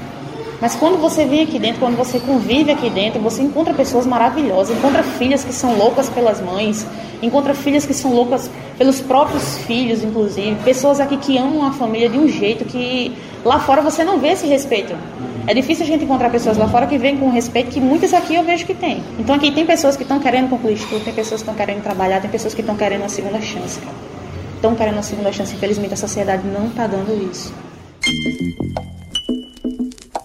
Mas 0.61 0.75
quando 0.75 1.01
você 1.01 1.25
vem 1.25 1.41
aqui 1.41 1.57
dentro, 1.57 1.79
quando 1.79 1.97
você 1.97 2.19
convive 2.19 2.69
aqui 2.69 2.87
dentro, 2.87 3.19
você 3.19 3.41
encontra 3.41 3.73
pessoas 3.73 4.05
maravilhosas, 4.05 4.77
encontra 4.77 5.01
filhas 5.01 5.43
que 5.43 5.51
são 5.51 5.75
loucas 5.75 6.07
pelas 6.07 6.39
mães, 6.39 6.85
encontra 7.19 7.55
filhas 7.55 7.83
que 7.83 7.95
são 7.95 8.13
loucas 8.13 8.49
pelos 8.77 9.01
próprios 9.01 9.57
filhos, 9.59 10.03
inclusive, 10.03 10.55
pessoas 10.63 10.99
aqui 10.99 11.17
que 11.17 11.35
amam 11.35 11.65
a 11.65 11.71
família 11.71 12.07
de 12.07 12.17
um 12.17 12.27
jeito 12.27 12.63
que 12.63 13.11
lá 13.43 13.59
fora 13.59 13.81
você 13.81 14.03
não 14.03 14.19
vê 14.19 14.29
esse 14.29 14.45
respeito. 14.45 14.95
É 15.47 15.53
difícil 15.55 15.83
a 15.83 15.87
gente 15.87 16.03
encontrar 16.03 16.29
pessoas 16.29 16.57
lá 16.57 16.67
fora 16.67 16.85
que 16.85 16.99
vêm 16.99 17.17
com 17.17 17.31
respeito 17.31 17.71
que 17.71 17.79
muitas 17.79 18.13
aqui 18.13 18.35
eu 18.35 18.43
vejo 18.43 18.63
que 18.63 18.75
tem. 18.75 19.03
Então 19.17 19.35
aqui 19.35 19.51
tem 19.51 19.65
pessoas 19.65 19.97
que 19.97 20.03
estão 20.03 20.19
querendo 20.19 20.47
concluir 20.47 20.75
estudo, 20.75 21.03
tem 21.03 21.13
pessoas 21.13 21.41
que 21.41 21.49
estão 21.49 21.55
querendo 21.55 21.81
trabalhar, 21.81 22.21
tem 22.21 22.29
pessoas 22.29 22.53
que 22.53 22.61
estão 22.61 22.77
querendo 22.77 23.01
uma 23.01 23.09
segunda 23.09 23.41
chance, 23.41 23.79
Estão 24.61 24.75
querendo 24.75 24.93
uma 24.93 25.01
segunda 25.01 25.31
chance, 25.31 25.55
infelizmente 25.55 25.95
a 25.95 25.97
sociedade 25.97 26.47
não 26.47 26.67
está 26.67 26.85
dando 26.85 27.11
isso. 27.31 27.51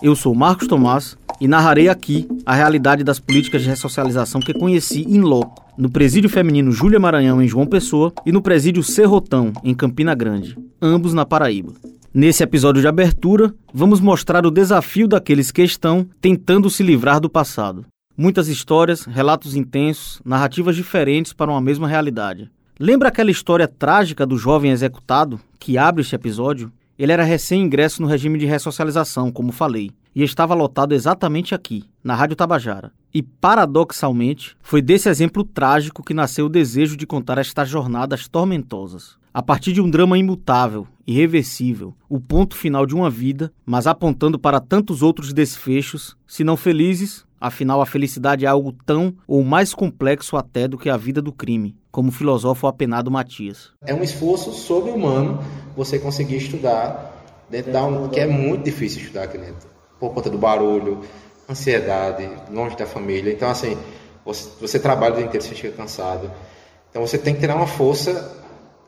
Eu 0.03 0.15
sou 0.15 0.35
Marcos 0.35 0.69
Tomás 0.69 1.17
e 1.41 1.49
narrarei 1.49 1.89
aqui 1.89 2.29
a 2.45 2.55
realidade 2.55 3.03
das 3.03 3.19
políticas 3.19 3.63
de 3.63 3.71
ressocialização 3.71 4.43
que 4.43 4.53
conheci 4.53 5.05
em 5.09 5.23
loco, 5.23 5.65
no 5.79 5.91
Presídio 5.91 6.29
Feminino 6.29 6.71
Júlia 6.71 7.01
Maranhão, 7.01 7.41
em 7.41 7.49
João 7.49 7.65
Pessoa, 7.65 8.13
e 8.27 8.31
no 8.31 8.43
Presídio 8.43 8.83
Serrotão, 8.83 9.55
em 9.65 9.75
Campina 9.75 10.15
Grande, 10.15 10.55
ambos 10.83 11.15
na 11.15 11.25
Paraíba. 11.25 11.73
Nesse 12.13 12.43
episódio 12.43 12.83
de 12.83 12.89
abertura, 12.89 13.55
vamos 13.73 14.03
mostrar 14.03 14.45
o 14.45 14.51
desafio 14.51 15.09
daqueles 15.09 15.51
que 15.51 15.63
estão 15.63 16.07
tentando 16.21 16.69
se 16.69 16.83
livrar 16.83 17.21
do 17.21 17.31
passado. 17.31 17.87
Muitas 18.15 18.49
histórias, 18.49 19.07
relatos 19.07 19.57
intensos, 19.57 20.21
narrativas 20.27 20.77
diferentes 20.77 21.33
para 21.33 21.51
uma 21.51 21.61
mesma 21.63 21.89
realidade. 21.89 22.51
Lembra 22.79 23.09
aquela 23.09 23.31
história 23.31 23.67
trágica 23.67 24.27
do 24.27 24.37
jovem 24.37 24.71
executado 24.71 25.41
que 25.59 25.79
abre 25.79 26.03
este 26.03 26.15
episódio? 26.15 26.71
Ele 26.99 27.11
era 27.11 27.25
recém-ingresso 27.25 28.03
no 28.03 28.09
regime 28.09 28.39
de 28.39 28.45
ressocialização, 28.45 29.33
como 29.33 29.51
falei, 29.51 29.93
e 30.15 30.23
estava 30.23 30.53
lotado 30.53 30.93
exatamente 30.93 31.55
aqui, 31.55 31.85
na 32.05 32.15
Rádio 32.15 32.37
Tabajara. 32.37 32.93
E, 33.15 33.23
paradoxalmente, 33.23 34.59
foi 34.61 34.83
desse 34.83 35.09
exemplo 35.09 35.43
trágico 35.43 36.03
que 36.03 36.13
nasceu 36.13 36.47
o 36.47 36.51
desejo 36.51 36.99
de 36.99 37.07
contar 37.07 37.39
estas 37.39 37.67
jornadas 37.67 38.29
tormentosas. 38.29 39.17
A 39.33 39.43
partir 39.43 39.73
de 39.73 39.81
um 39.81 39.89
drama 39.89 40.19
imutável, 40.19 40.87
irreversível, 41.07 41.97
o 42.11 42.21
ponto 42.21 42.55
final 42.55 42.85
de 42.85 42.95
uma 42.95 43.09
vida, 43.09 43.51
mas 43.65 43.87
apontando 43.87 44.39
para 44.39 44.61
tantos 44.61 45.01
outros 45.01 45.33
desfechos, 45.33 46.15
se 46.27 46.45
não 46.45 46.59
felizes, 46.59 47.25
afinal 47.41 47.81
a 47.81 47.87
felicidade 47.87 48.45
é 48.45 48.49
algo 48.49 48.75
tão 48.85 49.15
ou 49.27 49.43
mais 49.43 49.73
complexo 49.73 50.37
até 50.37 50.69
do 50.69 50.77
que 50.77 50.91
a 50.91 50.97
vida 50.99 51.23
do 51.23 51.33
crime, 51.33 51.75
como 51.97 52.13
filosofo 52.13 52.67
apenado 52.67 53.11
Matias. 53.11 53.71
É 53.87 53.95
um 53.95 54.03
esforço 54.03 54.53
sobre-humano 54.53 55.43
você 55.75 55.99
conseguir 55.99 56.37
estudar 56.37 57.25
dentro 57.49 57.73
da 57.73 57.87
um, 57.87 58.11
que 58.11 58.21
é 58.21 58.27
muito 58.27 58.65
difícil 58.65 59.01
estudar 59.01 59.23
aqui 59.23 59.39
dentro, 59.39 59.67
por 59.99 60.13
conta 60.13 60.29
do 60.29 60.37
barulho, 60.37 61.01
ansiedade, 61.49 62.29
longe 62.53 62.77
da 62.77 62.85
família. 62.85 63.33
Então, 63.33 63.49
assim, 63.49 63.79
você, 64.27 64.47
você 64.61 64.79
trabalha 64.79 65.15
o 65.15 65.17
dia 65.17 65.25
inteiro, 65.25 65.43
você 65.43 65.55
chega 65.55 65.75
cansado. 65.75 66.31
Então, 66.91 67.01
você 67.01 67.17
tem 67.17 67.35
que 67.35 67.41
ter 67.41 67.51
uma 67.51 67.67
força 67.67 68.31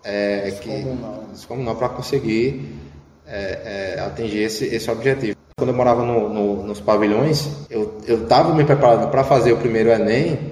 é, 0.04 0.50
que 0.60 0.84
descomunal 1.32 1.76
para 1.76 1.88
conseguir 1.88 2.78
é, 3.26 3.94
é, 3.96 4.00
atingir 4.00 4.42
esse, 4.42 4.66
esse 4.66 4.90
objetivo. 4.90 5.34
Quando 5.56 5.70
eu 5.70 5.74
morava 5.74 6.04
no, 6.04 6.28
no, 6.28 6.62
nos 6.62 6.78
pavilhões, 6.78 7.48
eu 7.70 8.02
estava 8.06 8.52
me 8.52 8.64
preparando 8.64 9.10
para 9.10 9.24
fazer 9.24 9.54
o 9.54 9.56
primeiro 9.56 9.88
Enem 9.88 10.47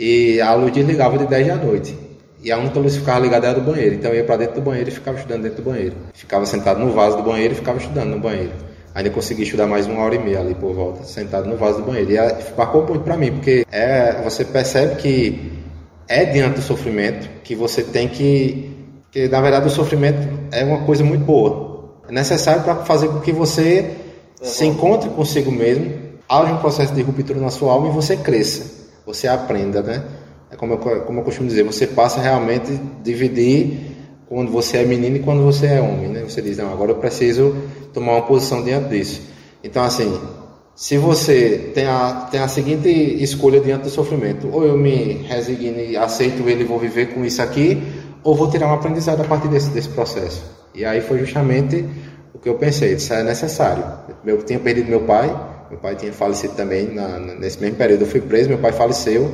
e 0.00 0.40
a 0.40 0.54
luz 0.54 0.72
desligava 0.72 1.18
de 1.18 1.26
10 1.26 1.46
da 1.46 1.56
noite. 1.56 1.94
E 2.42 2.50
a 2.50 2.56
única 2.56 2.80
luz 2.80 2.94
que 2.94 3.00
ficava 3.00 3.20
ligada 3.20 3.48
era 3.48 3.60
do 3.60 3.70
banheiro. 3.70 3.96
Então 3.96 4.10
eu 4.10 4.16
ia 4.16 4.24
para 4.24 4.38
dentro 4.38 4.54
do 4.54 4.62
banheiro 4.62 4.88
e 4.88 4.92
ficava 4.92 5.18
estudando 5.18 5.42
dentro 5.42 5.62
do 5.62 5.70
banheiro. 5.70 5.94
Ficava 6.14 6.46
sentado 6.46 6.80
no 6.80 6.90
vaso 6.90 7.18
do 7.18 7.22
banheiro 7.22 7.52
e 7.52 7.56
ficava 7.56 7.76
estudando 7.76 8.08
no 8.08 8.18
banheiro. 8.18 8.52
Ainda 8.94 9.10
consegui 9.10 9.42
estudar 9.42 9.66
mais 9.66 9.86
uma 9.86 10.02
hora 10.02 10.14
e 10.14 10.18
meia 10.18 10.40
ali 10.40 10.54
por 10.54 10.72
volta, 10.72 11.04
sentado 11.04 11.46
no 11.46 11.56
vaso 11.58 11.82
do 11.82 11.84
banheiro. 11.84 12.12
E 12.12 12.56
marcou 12.56 12.86
muito 12.86 13.02
para 13.02 13.14
mim, 13.18 13.32
porque 13.32 13.66
é, 13.70 14.22
você 14.22 14.42
percebe 14.42 14.96
que 14.96 15.52
é 16.08 16.24
diante 16.24 16.54
do 16.56 16.62
sofrimento 16.62 17.28
que 17.44 17.54
você 17.54 17.82
tem 17.82 18.08
que. 18.08 18.74
que 19.10 19.28
na 19.28 19.42
verdade 19.42 19.66
o 19.66 19.70
sofrimento 19.70 20.26
é 20.50 20.64
uma 20.64 20.86
coisa 20.86 21.04
muito 21.04 21.26
boa. 21.26 21.90
É 22.08 22.12
necessário 22.12 22.62
para 22.62 22.76
fazer 22.76 23.08
com 23.08 23.20
que 23.20 23.32
você 23.32 23.96
se 24.42 24.64
encontre 24.64 25.10
consigo 25.10 25.52
mesmo, 25.52 25.92
haja 26.26 26.54
um 26.54 26.56
processo 26.56 26.94
de 26.94 27.02
ruptura 27.02 27.38
na 27.38 27.50
sua 27.50 27.72
alma 27.72 27.88
e 27.88 27.92
você 27.92 28.16
cresça, 28.16 28.79
você 29.12 29.28
aprenda, 29.28 29.82
né? 29.82 30.02
É 30.50 30.56
como 30.56 30.74
eu, 30.74 30.78
como 30.78 31.20
eu 31.20 31.24
costumo 31.24 31.48
dizer, 31.48 31.62
você 31.62 31.86
passa 31.86 32.20
realmente 32.20 32.80
dividir 33.02 33.90
quando 34.26 34.50
você 34.50 34.78
é 34.78 34.84
menino 34.84 35.16
e 35.16 35.20
quando 35.20 35.42
você 35.42 35.66
é 35.66 35.80
homem, 35.80 36.08
né? 36.08 36.22
Você 36.22 36.40
diz, 36.40 36.58
não, 36.58 36.72
agora 36.72 36.92
eu 36.92 36.96
preciso 36.96 37.54
tomar 37.92 38.12
uma 38.12 38.22
posição 38.22 38.62
diante 38.62 38.88
disso. 38.88 39.22
Então, 39.62 39.82
assim, 39.82 40.18
se 40.74 40.96
você 40.96 41.72
tem 41.74 41.86
a, 41.86 42.28
tem 42.30 42.40
a 42.40 42.48
seguinte 42.48 42.88
escolha 42.88 43.60
diante 43.60 43.82
do 43.82 43.90
sofrimento, 43.90 44.48
ou 44.52 44.64
eu 44.64 44.76
me 44.76 45.24
resigno 45.28 45.80
e 45.80 45.96
aceito 45.96 46.48
ele 46.48 46.64
vou 46.64 46.78
viver 46.78 47.12
com 47.12 47.24
isso 47.24 47.42
aqui, 47.42 47.82
ou 48.22 48.34
vou 48.34 48.50
tirar 48.50 48.68
um 48.68 48.74
aprendizado 48.74 49.20
a 49.20 49.24
partir 49.24 49.48
desse, 49.48 49.70
desse 49.70 49.88
processo. 49.88 50.42
E 50.74 50.84
aí 50.84 51.00
foi 51.00 51.18
justamente 51.18 51.84
o 52.32 52.38
que 52.38 52.48
eu 52.48 52.54
pensei, 52.54 52.94
isso 52.94 53.12
é 53.12 53.22
necessário. 53.22 53.84
Eu 54.24 54.42
tinha 54.42 54.58
perdido 54.58 54.88
meu 54.88 55.00
pai, 55.00 55.34
meu 55.70 55.78
pai 55.78 55.96
tinha 55.96 56.12
falecido 56.12 56.54
também, 56.54 56.92
na, 56.92 57.18
nesse 57.18 57.60
mesmo 57.60 57.76
período 57.76 58.02
eu 58.02 58.06
fui 58.06 58.20
preso, 58.20 58.48
meu 58.48 58.58
pai 58.58 58.72
faleceu, 58.72 59.32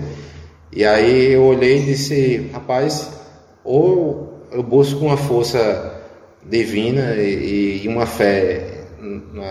e 0.73 0.85
aí 0.85 1.33
eu 1.33 1.43
olhei 1.43 1.79
e 1.79 1.87
disse, 1.87 2.51
rapaz, 2.53 3.11
ou 3.65 4.45
eu 4.53 4.63
busco 4.63 5.05
uma 5.05 5.17
força 5.17 5.95
divina 6.45 7.15
e, 7.15 7.83
e 7.85 7.89
uma 7.89 8.07
fé 8.07 8.77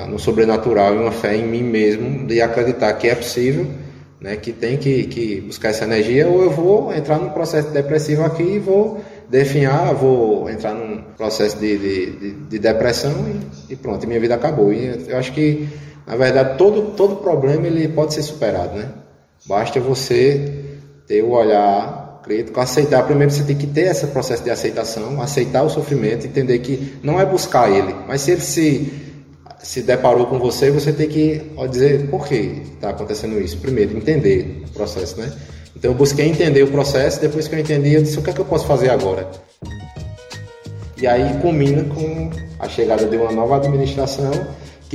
no 0.10 0.20
sobrenatural 0.20 0.96
e 0.96 0.98
uma 0.98 1.12
fé 1.12 1.36
em 1.36 1.48
mim 1.48 1.63
mesmo 1.63 2.25
de 2.27 2.42
acreditar 2.42 2.94
que 2.94 3.08
é 3.08 3.15
possível, 3.15 3.68
né, 4.20 4.36
que 4.36 4.51
tem 4.51 4.77
que, 4.77 5.04
que 5.06 5.42
buscar 5.42 5.70
essa 5.70 5.84
energia, 5.84 6.27
ou 6.27 6.44
eu 6.44 6.50
vou 6.50 6.94
entrar 6.94 7.20
num 7.20 7.30
processo 7.30 7.70
depressivo 7.70 8.24
aqui 8.24 8.44
e 8.44 8.60
vou 8.60 9.01
definhar, 9.30 9.94
vou 9.94 10.50
entrar 10.50 10.74
num 10.74 11.01
processo 11.18 11.58
de, 11.58 11.77
de, 11.77 12.12
de, 12.12 12.32
de 12.32 12.60
depressão 12.60 13.13
e, 13.70 13.74
e, 13.74 13.75
pronto, 13.75 14.08
minha 14.08 14.20
vida 14.20 14.36
acabou. 14.36 14.72
E 14.72 15.06
eu 15.08 15.18
acho 15.18 15.32
que, 15.34 15.68
na 16.06 16.16
verdade, 16.16 16.58
todo, 16.58 16.94
todo 16.96 17.18
problema 17.18 17.66
ele 17.68 17.88
pode 17.88 18.14
ser 18.14 18.22
superado, 18.22 18.78
né? 18.78 18.90
Basta 19.46 19.80
você 19.80 20.64
ter 21.08 21.24
o 21.24 21.32
olhar 21.32 22.22
crítico, 22.24 22.60
aceitar. 22.60 23.04
Primeiro 23.04 23.32
você 23.32 23.44
tem 23.44 23.56
que 23.56 23.68
ter 23.68 23.92
esse 23.92 24.08
processo 24.08 24.44
de 24.44 24.50
aceitação, 24.50 25.22
aceitar 25.22 25.64
o 25.64 25.70
sofrimento, 25.70 26.26
entender 26.26 26.60
que 26.60 26.98
não 27.04 27.20
é 27.20 27.26
buscar 27.26 27.70
ele, 27.70 27.96
mas 28.08 28.22
se 28.22 28.32
ele 28.32 28.42
se 28.42 29.02
se 29.66 29.82
deparou 29.82 30.28
com 30.28 30.38
você, 30.38 30.70
você 30.70 30.94
tem 30.94 31.10
que 31.10 31.42
dizer 31.72 32.08
por 32.08 32.28
que 32.28 32.62
está 32.76 32.92
acontecendo 32.92 33.42
isso. 33.42 33.58
Primeiro, 33.58 33.98
entender 33.98 34.64
o 34.70 34.72
processo, 34.72 35.20
né? 35.20 35.32
Então 35.76 35.90
eu 35.92 35.98
busquei 35.98 36.28
entender 36.28 36.62
o 36.62 36.68
processo, 36.68 37.20
depois 37.20 37.48
que 37.48 37.56
eu 37.56 37.60
entendi, 37.60 37.96
eu 37.96 38.04
disse 38.04 38.20
o 38.20 38.22
que 38.22 38.30
é 38.30 38.34
que 38.34 38.40
eu 38.40 38.46
posso 38.46 38.68
fazer 38.68 38.90
agora. 38.90 39.28
E 41.02 41.08
aí 41.08 41.40
combina 41.42 41.84
com 41.84 42.30
a 42.60 42.70
chegada 42.70 43.08
de 43.08 43.18
uma 43.18 43.32
nova 43.32 43.58
administração 43.58 44.32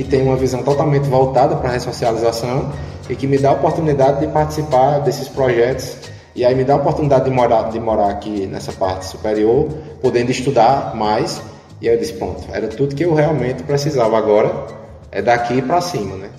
que 0.01 0.09
tem 0.09 0.23
uma 0.23 0.35
visão 0.35 0.63
totalmente 0.63 1.07
voltada 1.07 1.55
para 1.55 1.69
a 1.69 1.73
ressocialização 1.73 2.71
e 3.07 3.15
que 3.15 3.27
me 3.27 3.37
dá 3.37 3.49
a 3.49 3.53
oportunidade 3.53 4.25
de 4.25 4.31
participar 4.31 4.99
desses 4.99 5.27
projetos 5.27 5.95
e 6.35 6.43
aí 6.43 6.55
me 6.55 6.63
dá 6.63 6.73
a 6.73 6.77
oportunidade 6.77 7.25
de 7.25 7.29
morar, 7.29 7.69
de 7.69 7.79
morar 7.79 8.09
aqui 8.09 8.47
nessa 8.47 8.71
parte 8.71 9.05
superior, 9.05 9.69
podendo 10.01 10.31
estudar 10.31 10.95
mais 10.95 11.41
e 11.79 11.87
eu 11.87 11.97
disse, 11.97 12.13
pronto, 12.13 12.43
era 12.51 12.67
tudo 12.67 12.95
que 12.95 13.03
eu 13.03 13.13
realmente 13.13 13.63
precisava 13.63 14.17
agora, 14.17 14.67
é 15.11 15.21
daqui 15.21 15.61
para 15.61 15.81
cima, 15.81 16.15
né? 16.15 16.29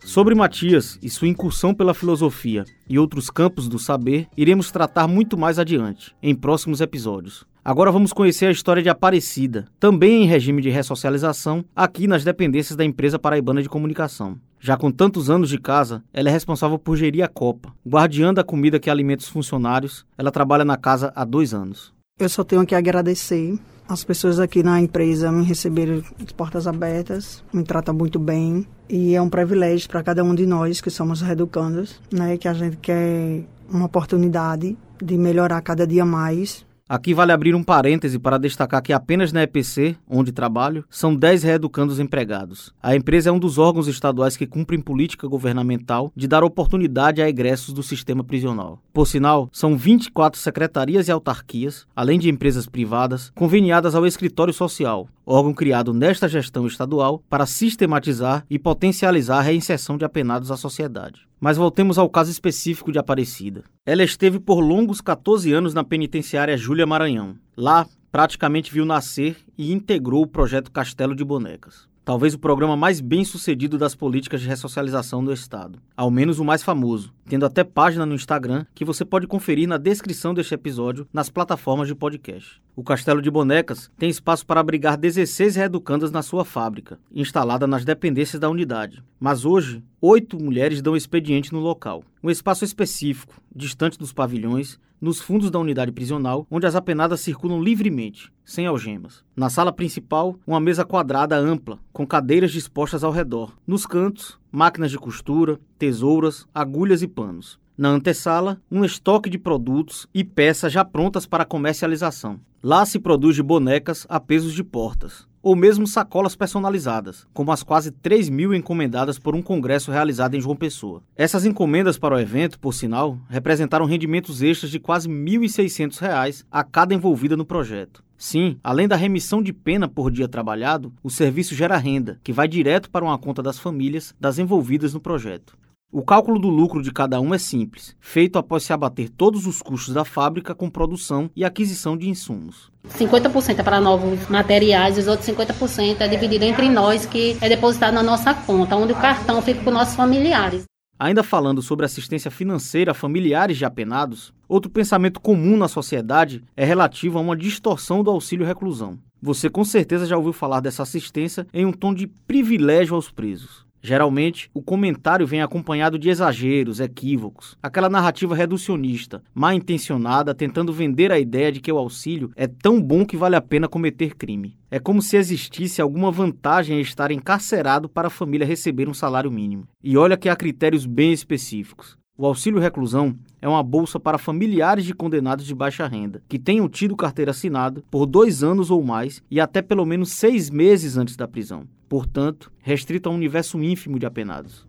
Sobre 0.00 0.34
Matias 0.34 0.98
e 1.02 1.10
sua 1.10 1.28
incursão 1.28 1.74
pela 1.74 1.92
filosofia 1.92 2.64
e 2.88 2.98
outros 2.98 3.28
campos 3.28 3.68
do 3.68 3.78
saber, 3.78 4.28
iremos 4.36 4.70
tratar 4.70 5.08
muito 5.08 5.36
mais 5.36 5.58
adiante, 5.58 6.14
em 6.22 6.34
próximos 6.34 6.80
episódios. 6.80 7.44
Agora 7.66 7.90
vamos 7.90 8.12
conhecer 8.12 8.46
a 8.46 8.52
história 8.52 8.80
de 8.80 8.88
Aparecida, 8.88 9.66
também 9.80 10.22
em 10.22 10.26
regime 10.28 10.62
de 10.62 10.70
ressocialização, 10.70 11.64
aqui 11.74 12.06
nas 12.06 12.22
dependências 12.22 12.76
da 12.76 12.84
empresa 12.84 13.18
paraibana 13.18 13.60
de 13.60 13.68
comunicação. 13.68 14.38
Já 14.60 14.76
com 14.76 14.88
tantos 14.88 15.28
anos 15.28 15.48
de 15.48 15.58
casa, 15.58 16.00
ela 16.14 16.28
é 16.28 16.32
responsável 16.32 16.78
por 16.78 16.96
gerir 16.96 17.24
a 17.24 17.28
Copa. 17.28 17.74
Guardiã 17.84 18.32
da 18.32 18.44
comida 18.44 18.78
que 18.78 18.88
alimenta 18.88 19.24
os 19.24 19.28
funcionários, 19.28 20.06
ela 20.16 20.30
trabalha 20.30 20.64
na 20.64 20.76
casa 20.76 21.12
há 21.16 21.24
dois 21.24 21.52
anos. 21.52 21.92
Eu 22.20 22.28
só 22.28 22.44
tenho 22.44 22.64
que 22.64 22.72
agradecer 22.72 23.58
as 23.88 24.04
pessoas 24.04 24.38
aqui 24.38 24.62
na 24.62 24.80
empresa 24.80 25.32
me 25.32 25.44
receberam 25.44 26.04
de 26.18 26.34
portas 26.34 26.68
abertas, 26.68 27.42
me 27.52 27.64
tratam 27.64 27.92
muito 27.92 28.20
bem 28.20 28.64
e 28.88 29.16
é 29.16 29.20
um 29.20 29.28
privilégio 29.28 29.88
para 29.88 30.04
cada 30.04 30.22
um 30.22 30.36
de 30.36 30.46
nós 30.46 30.80
que 30.80 30.90
somos 30.90 31.20
reeducandos, 31.20 32.00
né, 32.12 32.36
que 32.36 32.46
a 32.46 32.54
gente 32.54 32.76
quer 32.76 33.42
uma 33.68 33.86
oportunidade 33.86 34.76
de 35.02 35.18
melhorar 35.18 35.60
cada 35.62 35.84
dia 35.84 36.04
mais 36.04 36.64
Aqui 36.88 37.12
vale 37.12 37.32
abrir 37.32 37.52
um 37.52 37.64
parêntese 37.64 38.16
para 38.16 38.38
destacar 38.38 38.80
que 38.80 38.92
apenas 38.92 39.32
na 39.32 39.42
EPC, 39.42 39.96
onde 40.08 40.30
trabalho, 40.30 40.84
são 40.88 41.16
10 41.16 41.42
reeducandos 41.42 41.98
empregados. 41.98 42.72
A 42.80 42.94
empresa 42.94 43.28
é 43.28 43.32
um 43.32 43.40
dos 43.40 43.58
órgãos 43.58 43.88
estaduais 43.88 44.36
que 44.36 44.46
cumprem 44.46 44.80
política 44.80 45.26
governamental 45.26 46.12
de 46.14 46.28
dar 46.28 46.44
oportunidade 46.44 47.20
a 47.20 47.28
egressos 47.28 47.74
do 47.74 47.82
sistema 47.82 48.22
prisional. 48.22 48.80
Por 48.92 49.08
sinal, 49.08 49.48
são 49.52 49.76
24 49.76 50.38
secretarias 50.38 51.08
e 51.08 51.10
autarquias, 51.10 51.88
além 51.96 52.20
de 52.20 52.30
empresas 52.30 52.66
privadas, 52.66 53.32
conveniadas 53.34 53.96
ao 53.96 54.06
Escritório 54.06 54.54
Social, 54.54 55.08
órgão 55.26 55.52
criado 55.52 55.92
nesta 55.92 56.28
gestão 56.28 56.66
estadual 56.66 57.22
para 57.28 57.44
sistematizar 57.44 58.46
e 58.48 58.58
potencializar 58.58 59.38
a 59.38 59.42
reinserção 59.42 59.98
de 59.98 60.04
apenados 60.04 60.52
à 60.52 60.56
sociedade. 60.56 61.26
Mas 61.40 61.56
voltemos 61.56 61.98
ao 61.98 62.08
caso 62.08 62.30
específico 62.30 62.92
de 62.92 62.98
Aparecida. 62.98 63.64
Ela 63.84 64.04
esteve 64.04 64.38
por 64.38 64.60
longos 64.60 65.00
14 65.00 65.52
anos 65.52 65.74
na 65.74 65.82
penitenciária 65.82 66.56
Júlia 66.56 66.86
Maranhão. 66.86 67.34
Lá, 67.56 67.86
praticamente 68.12 68.72
viu 68.72 68.86
nascer 68.86 69.36
e 69.58 69.72
integrou 69.72 70.22
o 70.22 70.28
projeto 70.28 70.70
Castelo 70.70 71.14
de 71.14 71.24
Bonecas 71.24 71.88
talvez 72.06 72.34
o 72.34 72.38
programa 72.38 72.76
mais 72.76 73.00
bem 73.00 73.24
sucedido 73.24 73.76
das 73.76 73.96
políticas 73.96 74.40
de 74.40 74.46
ressocialização 74.46 75.24
do 75.24 75.32
Estado, 75.32 75.80
ao 75.96 76.08
menos 76.08 76.38
o 76.38 76.44
mais 76.44 76.62
famoso, 76.62 77.12
tendo 77.28 77.44
até 77.44 77.64
página 77.64 78.06
no 78.06 78.14
Instagram 78.14 78.64
que 78.76 78.84
você 78.84 79.04
pode 79.04 79.26
conferir 79.26 79.66
na 79.66 79.76
descrição 79.76 80.32
deste 80.32 80.54
episódio 80.54 81.08
nas 81.12 81.28
plataformas 81.28 81.88
de 81.88 81.96
podcast. 81.96 82.62
O 82.76 82.84
Castelo 82.84 83.20
de 83.20 83.28
Bonecas 83.28 83.90
tem 83.98 84.08
espaço 84.08 84.46
para 84.46 84.60
abrigar 84.60 84.96
16 84.96 85.56
reeducandas 85.56 86.12
na 86.12 86.22
sua 86.22 86.44
fábrica, 86.44 86.96
instalada 87.12 87.66
nas 87.66 87.84
dependências 87.84 88.38
da 88.38 88.48
unidade. 88.48 89.02
Mas 89.18 89.44
hoje, 89.44 89.82
oito 90.00 90.40
mulheres 90.40 90.80
dão 90.80 90.94
expediente 90.94 91.52
no 91.52 91.58
local. 91.58 92.04
Um 92.22 92.30
espaço 92.30 92.64
específico, 92.64 93.34
distante 93.52 93.98
dos 93.98 94.12
pavilhões, 94.12 94.78
nos 95.00 95.20
fundos 95.20 95.50
da 95.50 95.58
unidade 95.58 95.92
prisional, 95.92 96.46
onde 96.50 96.66
as 96.66 96.74
apenadas 96.74 97.20
circulam 97.20 97.62
livremente, 97.62 98.32
sem 98.44 98.66
algemas. 98.66 99.24
Na 99.34 99.50
sala 99.50 99.72
principal, 99.72 100.36
uma 100.46 100.60
mesa 100.60 100.84
quadrada 100.84 101.36
ampla, 101.36 101.78
com 101.92 102.06
cadeiras 102.06 102.52
dispostas 102.52 103.04
ao 103.04 103.12
redor. 103.12 103.54
Nos 103.66 103.86
cantos, 103.86 104.38
máquinas 104.50 104.90
de 104.90 104.98
costura, 104.98 105.60
tesouras, 105.78 106.46
agulhas 106.54 107.02
e 107.02 107.08
panos. 107.08 107.58
Na 107.76 107.90
antessala, 107.90 108.60
um 108.70 108.84
estoque 108.84 109.28
de 109.28 109.38
produtos 109.38 110.06
e 110.14 110.24
peças 110.24 110.72
já 110.72 110.84
prontas 110.84 111.26
para 111.26 111.44
comercialização. 111.44 112.40
Lá 112.62 112.86
se 112.86 112.98
produz 112.98 113.38
bonecas 113.38 114.06
a 114.08 114.18
pesos 114.18 114.54
de 114.54 114.64
portas, 114.64 115.28
ou 115.46 115.54
mesmo 115.54 115.86
sacolas 115.86 116.34
personalizadas, 116.34 117.24
como 117.32 117.52
as 117.52 117.62
quase 117.62 117.92
3 117.92 118.28
mil 118.28 118.52
encomendadas 118.52 119.16
por 119.16 119.32
um 119.36 119.40
congresso 119.40 119.92
realizado 119.92 120.34
em 120.34 120.40
João 120.40 120.56
Pessoa. 120.56 121.04
Essas 121.14 121.46
encomendas 121.46 121.96
para 121.96 122.16
o 122.16 122.18
evento, 122.18 122.58
por 122.58 122.74
sinal, 122.74 123.16
representaram 123.28 123.86
rendimentos 123.86 124.42
extras 124.42 124.72
de 124.72 124.80
quase 124.80 125.06
R$ 125.06 125.14
1.600 125.14 126.44
a 126.50 126.64
cada 126.64 126.92
envolvida 126.94 127.36
no 127.36 127.44
projeto. 127.44 128.02
Sim, 128.18 128.58
além 128.60 128.88
da 128.88 128.96
remissão 128.96 129.40
de 129.40 129.52
pena 129.52 129.86
por 129.86 130.10
dia 130.10 130.26
trabalhado, 130.26 130.92
o 131.00 131.08
serviço 131.08 131.54
gera 131.54 131.76
renda, 131.76 132.18
que 132.24 132.32
vai 132.32 132.48
direto 132.48 132.90
para 132.90 133.04
uma 133.04 133.16
conta 133.16 133.40
das 133.40 133.56
famílias 133.56 134.12
das 134.18 134.40
envolvidas 134.40 134.94
no 134.94 135.00
projeto. 135.00 135.56
O 135.92 136.02
cálculo 136.02 136.40
do 136.40 136.48
lucro 136.48 136.82
de 136.82 136.92
cada 136.92 137.20
um 137.20 137.32
é 137.32 137.38
simples, 137.38 137.96
feito 138.00 138.38
após 138.38 138.64
se 138.64 138.72
abater 138.72 139.08
todos 139.08 139.46
os 139.46 139.62
custos 139.62 139.94
da 139.94 140.04
fábrica 140.04 140.52
com 140.52 140.68
produção 140.68 141.30
e 141.34 141.44
aquisição 141.44 141.96
de 141.96 142.08
insumos. 142.08 142.72
50% 142.88 143.60
é 143.60 143.62
para 143.62 143.80
novos 143.80 144.28
materiais 144.28 144.96
e 144.96 145.00
os 145.00 145.06
outros 145.06 145.28
50% 145.28 146.00
é 146.00 146.08
dividido 146.08 146.44
entre 146.44 146.68
nós, 146.68 147.06
que 147.06 147.38
é 147.40 147.48
depositado 147.48 147.94
na 147.94 148.02
nossa 148.02 148.34
conta, 148.34 148.74
onde 148.74 148.92
o 148.92 148.96
cartão 148.96 149.40
fica 149.40 149.62
com 149.62 149.70
nossos 149.70 149.94
familiares. 149.94 150.64
Ainda 150.98 151.22
falando 151.22 151.62
sobre 151.62 151.86
assistência 151.86 152.32
financeira 152.32 152.90
a 152.90 152.94
familiares 152.94 153.56
de 153.56 153.64
apenados, 153.64 154.34
outro 154.48 154.70
pensamento 154.70 155.20
comum 155.20 155.56
na 155.56 155.68
sociedade 155.68 156.42
é 156.56 156.64
relativo 156.64 157.16
a 157.16 157.20
uma 157.20 157.36
distorção 157.36 158.02
do 158.02 158.10
auxílio 158.10 158.44
reclusão. 158.44 158.98
Você 159.22 159.48
com 159.48 159.64
certeza 159.64 160.04
já 160.04 160.16
ouviu 160.16 160.32
falar 160.32 160.60
dessa 160.60 160.82
assistência 160.82 161.46
em 161.54 161.64
um 161.64 161.72
tom 161.72 161.94
de 161.94 162.06
privilégio 162.06 162.94
aos 162.94 163.10
presos. 163.10 163.65
Geralmente, 163.82 164.50
o 164.52 164.62
comentário 164.62 165.26
vem 165.26 165.42
acompanhado 165.42 165.98
de 165.98 166.08
exageros, 166.08 166.80
equívocos, 166.80 167.56
aquela 167.62 167.88
narrativa 167.88 168.34
reducionista, 168.34 169.22
mal 169.34 169.52
intencionada, 169.52 170.34
tentando 170.34 170.72
vender 170.72 171.12
a 171.12 171.18
ideia 171.18 171.52
de 171.52 171.60
que 171.60 171.70
o 171.70 171.78
auxílio 171.78 172.32
é 172.34 172.46
tão 172.46 172.82
bom 172.82 173.06
que 173.06 173.16
vale 173.16 173.36
a 173.36 173.40
pena 173.40 173.68
cometer 173.68 174.14
crime. 174.16 174.56
É 174.70 174.78
como 174.78 175.00
se 175.00 175.16
existisse 175.16 175.80
alguma 175.80 176.10
vantagem 176.10 176.78
em 176.78 176.80
estar 176.80 177.10
encarcerado 177.10 177.88
para 177.88 178.08
a 178.08 178.10
família 178.10 178.46
receber 178.46 178.88
um 178.88 178.94
salário 178.94 179.30
mínimo. 179.30 179.68
E 179.82 179.96
olha 179.96 180.16
que 180.16 180.28
há 180.28 180.34
critérios 180.34 180.84
bem 180.84 181.12
específicos. 181.12 181.96
O 182.18 182.24
auxílio 182.24 182.58
reclusão 182.58 183.14
é 183.42 183.46
uma 183.46 183.62
bolsa 183.62 184.00
para 184.00 184.16
familiares 184.16 184.86
de 184.86 184.94
condenados 184.94 185.44
de 185.44 185.54
baixa 185.54 185.86
renda, 185.86 186.22
que 186.26 186.38
tenham 186.38 186.66
tido 186.66 186.96
carteira 186.96 187.30
assinada 187.30 187.84
por 187.90 188.06
dois 188.06 188.42
anos 188.42 188.70
ou 188.70 188.82
mais 188.82 189.22
e 189.30 189.38
até 189.38 189.60
pelo 189.60 189.84
menos 189.84 190.12
seis 190.12 190.48
meses 190.48 190.96
antes 190.96 191.14
da 191.14 191.28
prisão. 191.28 191.68
Portanto, 191.88 192.50
restrito 192.60 193.08
a 193.08 193.12
um 193.12 193.14
universo 193.14 193.62
ínfimo 193.62 193.98
de 193.98 194.06
apenados. 194.06 194.66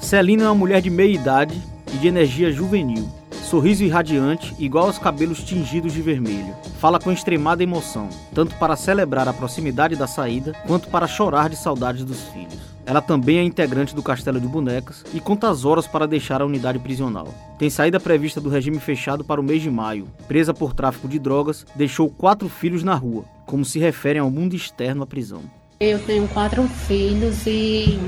Celina 0.00 0.44
é 0.44 0.46
uma 0.46 0.54
mulher 0.54 0.80
de 0.80 0.90
meia 0.90 1.12
idade 1.12 1.60
e 1.94 1.98
de 1.98 2.06
energia 2.06 2.52
juvenil. 2.52 3.23
Sorriso 3.44 3.84
irradiante, 3.84 4.54
igual 4.58 4.86
aos 4.86 4.98
cabelos 4.98 5.44
tingidos 5.44 5.92
de 5.92 6.00
vermelho. 6.00 6.54
Fala 6.78 6.98
com 6.98 7.12
extremada 7.12 7.62
emoção, 7.62 8.08
tanto 8.34 8.56
para 8.56 8.74
celebrar 8.74 9.28
a 9.28 9.34
proximidade 9.34 9.94
da 9.96 10.06
saída, 10.06 10.54
quanto 10.66 10.88
para 10.88 11.06
chorar 11.06 11.50
de 11.50 11.56
saudades 11.56 12.04
dos 12.04 12.22
filhos. 12.28 12.58
Ela 12.86 13.02
também 13.02 13.38
é 13.38 13.42
integrante 13.42 13.94
do 13.94 14.02
Castelo 14.02 14.40
de 14.40 14.46
Bonecas 14.46 15.04
e 15.12 15.20
conta 15.20 15.48
as 15.48 15.64
horas 15.64 15.86
para 15.86 16.06
deixar 16.06 16.40
a 16.40 16.46
unidade 16.46 16.78
prisional. 16.78 17.28
Tem 17.58 17.68
saída 17.68 18.00
prevista 18.00 18.40
do 18.40 18.48
regime 18.48 18.78
fechado 18.80 19.22
para 19.22 19.40
o 19.40 19.44
mês 19.44 19.62
de 19.62 19.70
maio. 19.70 20.08
Presa 20.26 20.52
por 20.52 20.74
tráfico 20.74 21.06
de 21.06 21.18
drogas, 21.18 21.66
deixou 21.74 22.08
quatro 22.10 22.48
filhos 22.48 22.82
na 22.82 22.94
rua, 22.94 23.24
como 23.46 23.64
se 23.64 23.78
referem 23.78 24.20
ao 24.20 24.30
mundo 24.30 24.56
externo 24.56 25.02
à 25.02 25.06
prisão. 25.06 25.42
Eu 25.80 25.98
tenho 25.98 26.26
quatro 26.28 26.62
filhos 26.64 27.46
e 27.46 27.98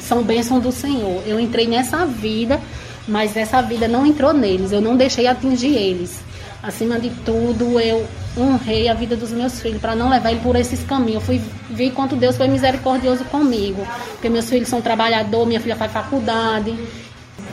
são 0.00 0.22
bênção 0.22 0.60
do 0.60 0.72
Senhor. 0.72 1.22
Eu 1.26 1.38
entrei 1.38 1.66
nessa 1.66 2.04
vida, 2.06 2.60
mas 3.06 3.36
essa 3.36 3.60
vida 3.62 3.88
não 3.88 4.06
entrou 4.06 4.32
neles. 4.32 4.72
Eu 4.72 4.80
não 4.80 4.96
deixei 4.96 5.26
atingir 5.26 5.74
eles. 5.74 6.20
Acima 6.62 6.98
de 6.98 7.10
tudo, 7.24 7.80
eu 7.80 8.06
honrei 8.38 8.88
a 8.88 8.94
vida 8.94 9.16
dos 9.16 9.32
meus 9.32 9.60
filhos 9.60 9.80
para 9.80 9.96
não 9.96 10.08
levar 10.08 10.30
ele 10.30 10.40
por 10.40 10.54
esses 10.54 10.82
caminhos. 10.84 11.14
Eu 11.14 11.20
fui 11.20 11.40
ver 11.68 11.90
quanto 11.90 12.14
Deus 12.14 12.36
foi 12.36 12.46
misericordioso 12.46 13.24
comigo, 13.24 13.84
porque 14.12 14.28
meus 14.28 14.48
filhos 14.48 14.68
são 14.68 14.80
trabalhadores, 14.80 15.48
minha 15.48 15.60
filha 15.60 15.74
faz 15.74 15.90
faculdade. 15.90 16.72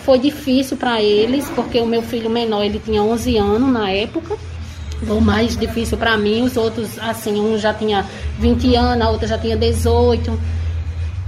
Foi 0.04 0.20
difícil 0.20 0.78
para 0.78 1.02
eles, 1.02 1.50
porque 1.56 1.80
o 1.80 1.88
meu 1.88 2.02
filho 2.02 2.30
menor, 2.30 2.64
ele 2.64 2.80
tinha 2.80 3.02
11 3.02 3.38
anos 3.38 3.70
na 3.72 3.90
época. 3.90 4.38
O 5.08 5.22
mais 5.22 5.58
difícil 5.58 5.98
para 5.98 6.18
mim, 6.18 6.44
os 6.44 6.56
outros, 6.58 7.00
assim, 7.00 7.40
um 7.40 7.58
já 7.58 7.74
tinha 7.74 8.06
20 8.38 8.76
anos, 8.76 9.08
a 9.08 9.10
outra 9.10 9.28
já 9.28 9.38
tinha 9.38 9.58
18, 9.58 10.40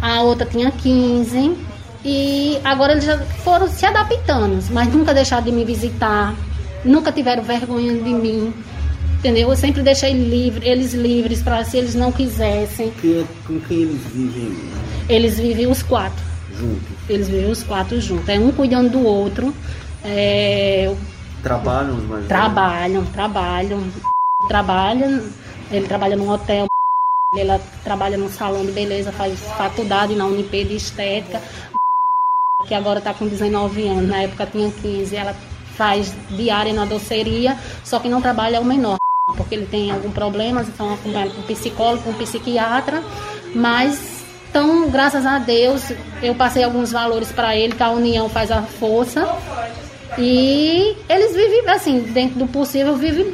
a 0.02 0.22
outra 0.22 0.46
tinha 0.46 0.70
15. 0.70 1.71
E 2.04 2.60
agora 2.64 2.94
eles 2.94 3.06
já 3.06 3.18
foram 3.18 3.68
se 3.68 3.86
adaptando, 3.86 4.64
mas 4.72 4.92
nunca 4.94 5.14
deixaram 5.14 5.44
de 5.44 5.52
me 5.52 5.64
visitar, 5.64 6.36
nunca 6.84 7.12
tiveram 7.12 7.44
vergonha 7.44 7.94
de 7.94 8.14
mim. 8.14 8.54
Entendeu? 9.20 9.50
Eu 9.50 9.56
sempre 9.56 9.84
deixei 9.84 10.14
livre, 10.14 10.68
eles 10.68 10.94
livres 10.94 11.44
para 11.44 11.64
se 11.64 11.78
eles 11.78 11.94
não 11.94 12.12
quisessem. 12.12 12.90
Que, 12.90 13.24
com 13.46 13.60
quem 13.60 13.84
eles 13.84 14.02
vivem? 14.08 14.58
Eles 15.08 15.38
vivem 15.38 15.68
os 15.68 15.84
quatro. 15.84 16.24
Juntos? 16.58 16.82
Eles 17.08 17.30
vivem 17.30 17.52
os 17.52 17.62
quatro 17.62 18.02
juntos. 18.02 18.28
É 18.28 18.40
um 18.40 18.52
cuidando 18.52 18.90
do 18.90 19.06
outro. 19.06 19.54
É... 20.04 20.92
Trabalham 21.44 21.98
os 21.98 22.04
mais 22.06 22.26
Trabalham, 22.26 23.06
trabalham. 23.06 23.84
Trabalham. 24.48 25.22
Ele 25.70 25.88
trabalha 25.88 26.16
num 26.16 26.30
hotel. 26.30 26.66
Ela 27.38 27.62
trabalha 27.84 28.18
num 28.18 28.30
salão 28.30 28.66
de 28.66 28.72
beleza, 28.72 29.12
faz 29.12 29.40
faculdade 29.56 30.16
na 30.16 30.26
Unip 30.26 30.66
de 30.66 30.76
estética. 30.76 31.40
Que 32.68 32.74
agora 32.74 33.00
está 33.00 33.14
com 33.14 33.28
19 33.28 33.88
anos. 33.88 34.10
Na 34.10 34.24
época 34.24 34.46
tinha 34.46 34.72
15. 34.72 35.16
Ela 35.16 35.36
faz 35.76 36.14
diária 36.30 36.74
na 36.74 36.86
doceria, 36.86 37.58
só 37.84 38.00
que 38.00 38.10
não 38.10 38.22
trabalha 38.22 38.62
o 38.62 38.66
menor, 38.66 38.98
porque 39.36 39.56
ele 39.56 39.66
tem 39.66 39.92
algum 39.92 40.12
problema, 40.12 40.62
então 40.62 40.94
acompanhado 40.94 41.32
com 41.32 41.42
um 41.42 41.46
psicólogo, 41.46 42.04
com 42.04 42.12
um 42.12 42.14
psiquiatra, 42.14 43.02
mas 43.56 44.22
então, 44.52 44.90
graças 44.90 45.26
a 45.26 45.40
Deus, 45.40 45.94
eu 46.22 46.36
passei 46.36 46.62
alguns 46.62 46.92
valores 46.92 47.32
para 47.32 47.56
ele, 47.56 47.74
que 47.74 47.82
a 47.82 47.90
união 47.90 48.28
faz 48.28 48.52
a 48.52 48.62
força. 48.62 49.26
E 50.18 50.94
eles 51.08 51.34
vivem 51.34 51.70
assim, 51.70 52.02
dentro 52.02 52.38
do 52.38 52.48
possível, 52.48 52.98
vivem 52.98 53.34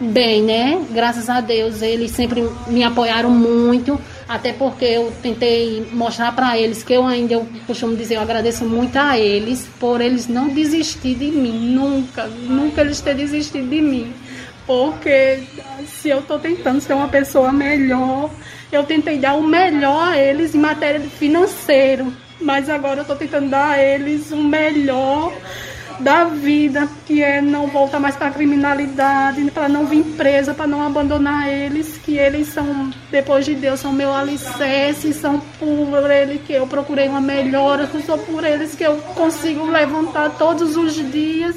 bem, 0.00 0.42
né? 0.42 0.84
Graças 0.90 1.30
a 1.30 1.40
Deus, 1.40 1.82
eles 1.82 2.10
sempre 2.10 2.50
me 2.66 2.82
apoiaram 2.82 3.30
muito. 3.30 3.96
Até 4.28 4.52
porque 4.52 4.84
eu 4.86 5.12
tentei 5.22 5.86
mostrar 5.92 6.32
para 6.34 6.58
eles 6.58 6.82
que 6.82 6.94
eu 6.94 7.04
ainda, 7.06 7.34
eu 7.34 7.46
costumo 7.66 7.94
dizer, 7.94 8.14
eu 8.14 8.22
agradeço 8.22 8.64
muito 8.64 8.96
a 8.96 9.18
eles 9.18 9.68
por 9.78 10.00
eles 10.00 10.26
não 10.26 10.48
desistir 10.48 11.14
de 11.14 11.30
mim, 11.30 11.74
nunca, 11.74 12.26
nunca 12.26 12.80
eles 12.80 13.00
terem 13.00 13.24
desistido 13.24 13.68
de 13.68 13.82
mim. 13.82 14.12
Porque 14.66 15.42
se 15.86 16.08
eu 16.08 16.20
estou 16.20 16.38
tentando 16.38 16.80
ser 16.80 16.94
uma 16.94 17.08
pessoa 17.08 17.52
melhor, 17.52 18.30
eu 18.72 18.82
tentei 18.82 19.18
dar 19.18 19.34
o 19.34 19.42
melhor 19.42 20.12
a 20.12 20.18
eles 20.18 20.54
em 20.54 20.58
matéria 20.58 21.00
de 21.00 21.08
financeiro, 21.08 22.10
mas 22.40 22.70
agora 22.70 23.00
eu 23.00 23.02
estou 23.02 23.16
tentando 23.16 23.50
dar 23.50 23.72
a 23.72 23.82
eles 23.82 24.32
o 24.32 24.38
melhor 24.38 25.34
da 26.00 26.24
vida, 26.24 26.88
que 27.06 27.22
é 27.22 27.40
não 27.40 27.66
voltar 27.66 28.00
mais 28.00 28.16
para 28.16 28.28
a 28.28 28.30
criminalidade, 28.30 29.50
para 29.50 29.68
não 29.68 29.86
vir 29.86 30.04
presa, 30.16 30.54
para 30.54 30.66
não 30.66 30.82
abandonar 30.82 31.48
eles, 31.48 31.98
que 31.98 32.16
eles 32.16 32.48
são, 32.48 32.90
depois 33.10 33.44
de 33.44 33.54
Deus, 33.54 33.80
são 33.80 33.92
meu 33.92 34.12
alicerce, 34.12 35.12
são 35.12 35.40
por 35.58 36.10
ele 36.10 36.38
que 36.38 36.52
eu 36.52 36.66
procurei 36.66 37.08
uma 37.08 37.20
melhora, 37.20 37.88
são 38.04 38.18
por 38.18 38.44
eles 38.44 38.74
que 38.74 38.84
eu 38.84 38.96
consigo 39.14 39.66
levantar 39.66 40.36
todos 40.36 40.76
os 40.76 40.94
dias. 41.10 41.56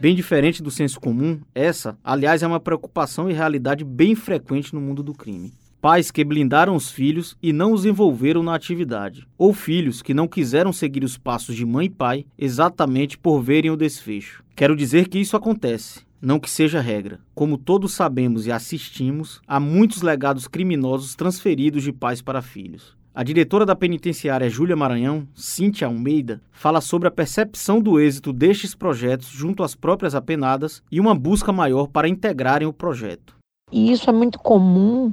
Bem 0.00 0.16
diferente 0.16 0.62
do 0.62 0.70
senso 0.70 0.98
comum, 0.98 1.40
essa, 1.54 1.96
aliás, 2.02 2.42
é 2.42 2.46
uma 2.46 2.58
preocupação 2.58 3.30
e 3.30 3.32
realidade 3.32 3.84
bem 3.84 4.14
frequente 4.14 4.74
no 4.74 4.80
mundo 4.80 5.02
do 5.02 5.12
crime 5.12 5.52
pais 5.82 6.12
que 6.12 6.22
blindaram 6.22 6.76
os 6.76 6.92
filhos 6.92 7.36
e 7.42 7.52
não 7.52 7.72
os 7.72 7.84
envolveram 7.84 8.40
na 8.40 8.54
atividade, 8.54 9.26
ou 9.36 9.52
filhos 9.52 10.00
que 10.00 10.14
não 10.14 10.28
quiseram 10.28 10.72
seguir 10.72 11.02
os 11.02 11.18
passos 11.18 11.56
de 11.56 11.66
mãe 11.66 11.86
e 11.86 11.90
pai 11.90 12.24
exatamente 12.38 13.18
por 13.18 13.42
verem 13.42 13.68
o 13.68 13.76
desfecho. 13.76 14.44
Quero 14.54 14.76
dizer 14.76 15.08
que 15.08 15.18
isso 15.18 15.36
acontece, 15.36 16.02
não 16.20 16.38
que 16.38 16.48
seja 16.48 16.80
regra. 16.80 17.18
Como 17.34 17.58
todos 17.58 17.94
sabemos 17.94 18.46
e 18.46 18.52
assistimos, 18.52 19.40
há 19.44 19.58
muitos 19.58 20.02
legados 20.02 20.46
criminosos 20.46 21.16
transferidos 21.16 21.82
de 21.82 21.92
pais 21.92 22.22
para 22.22 22.40
filhos. 22.40 22.96
A 23.12 23.24
diretora 23.24 23.66
da 23.66 23.74
penitenciária 23.74 24.48
Júlia 24.48 24.76
Maranhão, 24.76 25.26
Cíntia 25.34 25.88
Almeida, 25.88 26.40
fala 26.52 26.80
sobre 26.80 27.08
a 27.08 27.10
percepção 27.10 27.80
do 27.80 27.98
êxito 27.98 28.32
destes 28.32 28.72
projetos 28.72 29.26
junto 29.26 29.64
às 29.64 29.74
próprias 29.74 30.14
apenadas 30.14 30.80
e 30.92 31.00
uma 31.00 31.12
busca 31.12 31.50
maior 31.52 31.88
para 31.88 32.08
integrarem 32.08 32.68
o 32.68 32.72
projeto. 32.72 33.34
E 33.72 33.90
isso 33.90 34.08
é 34.08 34.12
muito 34.12 34.38
comum 34.38 35.12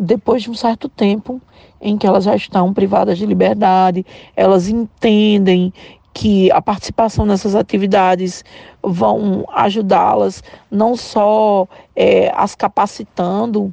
depois 0.00 0.42
de 0.42 0.50
um 0.50 0.54
certo 0.54 0.88
tempo 0.88 1.42
em 1.78 1.98
que 1.98 2.06
elas 2.06 2.24
já 2.24 2.34
estão 2.34 2.72
privadas 2.72 3.18
de 3.18 3.26
liberdade, 3.26 4.04
elas 4.34 4.66
entendem 4.66 5.72
que 6.14 6.50
a 6.50 6.60
participação 6.62 7.26
nessas 7.26 7.54
atividades 7.54 8.42
vão 8.82 9.44
ajudá-las 9.52 10.42
não 10.70 10.96
só 10.96 11.68
é, 11.94 12.32
as 12.34 12.54
capacitando 12.54 13.72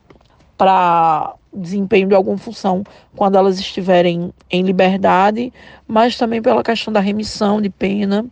para 0.58 1.34
desempenho 1.54 2.10
de 2.10 2.16
alguma 2.16 2.38
função 2.38 2.84
quando 3.16 3.38
elas 3.38 3.58
estiverem 3.58 4.34
em 4.52 4.62
liberdade, 4.64 5.52
mas 5.88 6.18
também 6.18 6.42
pela 6.42 6.62
questão 6.62 6.92
da 6.92 7.00
remissão 7.00 7.62
de 7.62 7.70
pena. 7.70 8.26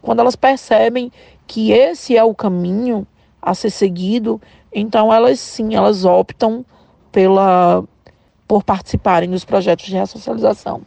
Quando 0.00 0.20
elas 0.20 0.36
percebem 0.36 1.12
que 1.46 1.70
esse 1.70 2.16
é 2.16 2.24
o 2.24 2.34
caminho 2.34 3.06
a 3.40 3.54
ser 3.54 3.70
seguido, 3.70 4.40
então 4.72 5.12
elas 5.12 5.38
sim, 5.38 5.74
elas 5.74 6.04
optam 6.04 6.64
pela, 7.16 7.82
por 8.46 8.62
participarem 8.62 9.30
dos 9.30 9.42
projetos 9.42 9.86
de 9.86 9.96
ressocialização. 9.96 10.82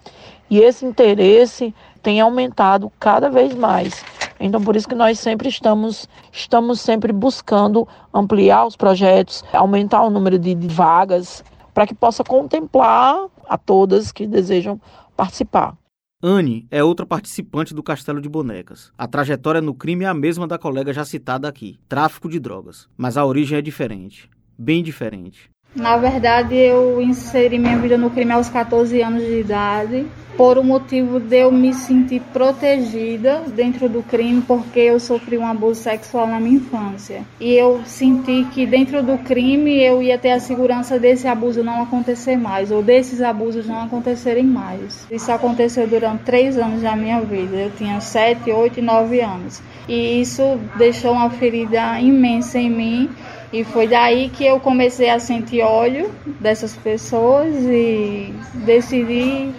E 0.48 0.60
esse 0.60 0.86
interesse 0.86 1.74
tem 2.04 2.22
aumentado 2.22 2.92
cada 3.00 3.32
vez 3.32 3.56
mais. 3.56 4.06
Então, 4.40 4.62
por 4.62 4.76
isso 4.76 4.88
que 4.88 4.94
nós 4.94 5.18
sempre 5.18 5.50
estamos, 5.50 6.08
estamos 6.32 6.82
sempre 6.82 7.12
buscando 7.12 7.88
ampliar 8.14 8.68
os 8.68 8.76
projetos, 8.76 9.44
aumentar 9.52 10.04
o 10.04 10.12
número 10.12 10.38
de, 10.38 10.54
de 10.54 10.68
vagas, 10.68 11.44
para 11.74 11.88
que 11.88 11.96
possa 11.96 12.24
contemplar 12.24 13.26
a 13.48 13.58
todas 13.58 14.12
que 14.12 14.28
desejam 14.28 14.80
participar. 15.18 15.76
Anne 16.22 16.68
é 16.70 16.84
outra 16.84 17.08
participante 17.08 17.74
do 17.74 17.82
Castelo 17.82 18.22
de 18.22 18.30
Bonecas. 18.30 18.92
A 18.96 19.08
trajetória 19.08 19.62
no 19.62 19.74
crime 19.74 20.06
é 20.06 20.08
a 20.08 20.14
mesma 20.14 20.46
da 20.48 20.60
colega 20.60 20.94
já 20.94 21.04
citada 21.04 21.48
aqui, 21.48 21.80
tráfico 21.90 22.30
de 22.30 22.40
drogas, 22.40 22.88
mas 22.96 23.18
a 23.18 23.26
origem 23.26 23.58
é 23.58 23.62
diferente, 23.64 24.30
bem 24.56 24.84
diferente. 24.84 25.50
Na 25.76 25.98
verdade, 25.98 26.56
eu 26.56 27.00
inseri 27.00 27.60
minha 27.60 27.78
vida 27.78 27.96
no 27.96 28.10
crime 28.10 28.32
aos 28.32 28.50
14 28.50 29.02
anos 29.04 29.24
de 29.24 29.40
idade, 29.40 30.08
por 30.36 30.58
o 30.58 30.64
motivo 30.64 31.20
de 31.20 31.38
eu 31.38 31.52
me 31.52 31.74
sentir 31.76 32.22
protegida 32.34 33.44
dentro 33.54 33.88
do 33.88 34.02
crime, 34.02 34.42
porque 34.42 34.80
eu 34.80 35.00
sofri 35.00 35.38
um 35.38 35.46
abuso 35.46 35.82
sexual 35.82 36.26
na 36.26 36.40
minha 36.40 36.56
infância. 36.56 37.22
E 37.40 37.54
eu 37.54 37.82
senti 37.86 38.48
que 38.52 38.66
dentro 38.66 39.04
do 39.04 39.20
crime 39.20 39.80
eu 39.80 40.02
ia 40.02 40.18
ter 40.18 40.32
a 40.32 40.40
segurança 40.40 40.98
desse 40.98 41.28
abuso 41.28 41.64
não 41.64 41.84
acontecer 41.84 42.36
mais, 42.36 42.72
ou 42.72 42.82
desses 42.82 43.22
abusos 43.22 43.68
não 43.68 43.84
acontecerem 43.84 44.46
mais. 44.46 45.06
Isso 45.12 45.32
aconteceu 45.32 45.86
durante 45.86 46.24
três 46.24 46.58
anos 46.58 46.82
da 46.82 46.96
minha 46.96 47.22
vida. 47.22 47.56
Eu 47.56 47.72
tinha 47.78 48.02
sete, 48.02 48.50
oito 48.50 48.80
e 48.80 48.82
nove 48.82 49.22
anos. 49.22 49.62
E 49.88 50.20
isso 50.20 50.60
deixou 50.78 51.12
uma 51.12 51.30
ferida 51.30 52.00
imensa 52.00 52.58
em 52.58 52.70
mim 52.72 53.10
e 53.52 53.64
foi 53.64 53.88
daí 53.88 54.30
que 54.30 54.46
eu 54.46 54.60
comecei 54.60 55.10
a 55.10 55.20
sentir 55.20 55.62
ódio 55.62 56.12
dessas 56.40 56.76
pessoas 56.76 57.54
e 57.56 58.34
decidi 58.66 59.52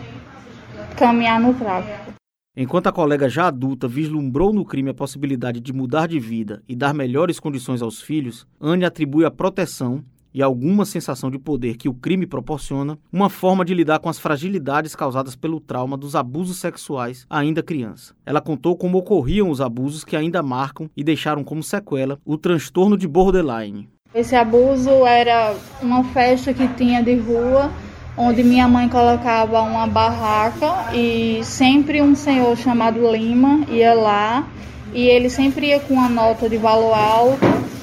caminhar 0.96 1.40
no 1.40 1.54
tráfico. 1.54 2.10
Enquanto 2.56 2.88
a 2.88 2.92
colega 2.92 3.28
já 3.28 3.46
adulta 3.46 3.88
vislumbrou 3.88 4.52
no 4.52 4.64
crime 4.64 4.90
a 4.90 4.94
possibilidade 4.94 5.60
de 5.60 5.72
mudar 5.72 6.06
de 6.06 6.18
vida 6.18 6.62
e 6.68 6.74
dar 6.74 6.92
melhores 6.92 7.38
condições 7.38 7.80
aos 7.80 8.02
filhos, 8.02 8.46
Anne 8.60 8.84
atribui 8.84 9.24
a 9.24 9.30
proteção 9.30 10.04
e 10.32 10.42
alguma 10.42 10.84
sensação 10.84 11.30
de 11.30 11.38
poder 11.38 11.76
que 11.76 11.88
o 11.88 11.94
crime 11.94 12.26
proporciona, 12.26 12.98
uma 13.12 13.28
forma 13.28 13.64
de 13.64 13.74
lidar 13.74 13.98
com 13.98 14.08
as 14.08 14.18
fragilidades 14.18 14.94
causadas 14.94 15.34
pelo 15.36 15.60
trauma 15.60 15.96
dos 15.96 16.14
abusos 16.14 16.58
sexuais 16.58 17.26
ainda 17.28 17.62
criança. 17.62 18.14
Ela 18.24 18.40
contou 18.40 18.76
como 18.76 18.98
ocorriam 18.98 19.50
os 19.50 19.60
abusos 19.60 20.04
que 20.04 20.16
ainda 20.16 20.42
marcam 20.42 20.88
e 20.96 21.02
deixaram 21.02 21.44
como 21.44 21.62
sequela 21.62 22.18
o 22.24 22.36
transtorno 22.36 22.96
de 22.96 23.08
borderline. 23.08 23.88
Esse 24.14 24.34
abuso 24.34 25.06
era 25.06 25.54
uma 25.80 26.02
festa 26.04 26.52
que 26.52 26.66
tinha 26.74 27.02
de 27.02 27.14
rua, 27.14 27.70
onde 28.16 28.42
minha 28.42 28.66
mãe 28.66 28.88
colocava 28.88 29.60
uma 29.62 29.86
barraca 29.86 30.92
e 30.94 31.40
sempre 31.44 32.02
um 32.02 32.14
senhor 32.14 32.56
chamado 32.56 33.00
Lima 33.10 33.64
ia 33.68 33.94
lá 33.94 34.48
e 34.92 35.06
ele 35.06 35.30
sempre 35.30 35.68
ia 35.68 35.80
com 35.80 35.94
uma 35.94 36.08
nota 36.08 36.48
de 36.48 36.56
valor 36.56 36.92
alto 36.92 37.79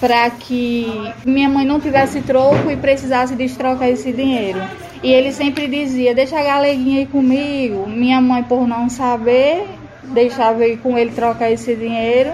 para 0.00 0.30
que 0.30 1.12
minha 1.26 1.48
mãe 1.48 1.66
não 1.66 1.78
tivesse 1.78 2.22
troco 2.22 2.70
e 2.70 2.76
precisasse 2.76 3.36
destrocar 3.36 3.88
esse 3.88 4.12
dinheiro. 4.12 4.60
E 5.02 5.12
ele 5.12 5.32
sempre 5.32 5.68
dizia: 5.68 6.14
Deixa 6.14 6.38
a 6.38 6.42
galeguinha 6.42 7.00
aí 7.00 7.06
comigo. 7.06 7.86
Minha 7.86 8.20
mãe, 8.20 8.42
por 8.42 8.66
não 8.66 8.88
saber, 8.88 9.66
deixava 10.02 10.66
ir 10.66 10.78
com 10.78 10.96
ele 10.96 11.10
trocar 11.10 11.50
esse 11.50 11.76
dinheiro. 11.76 12.32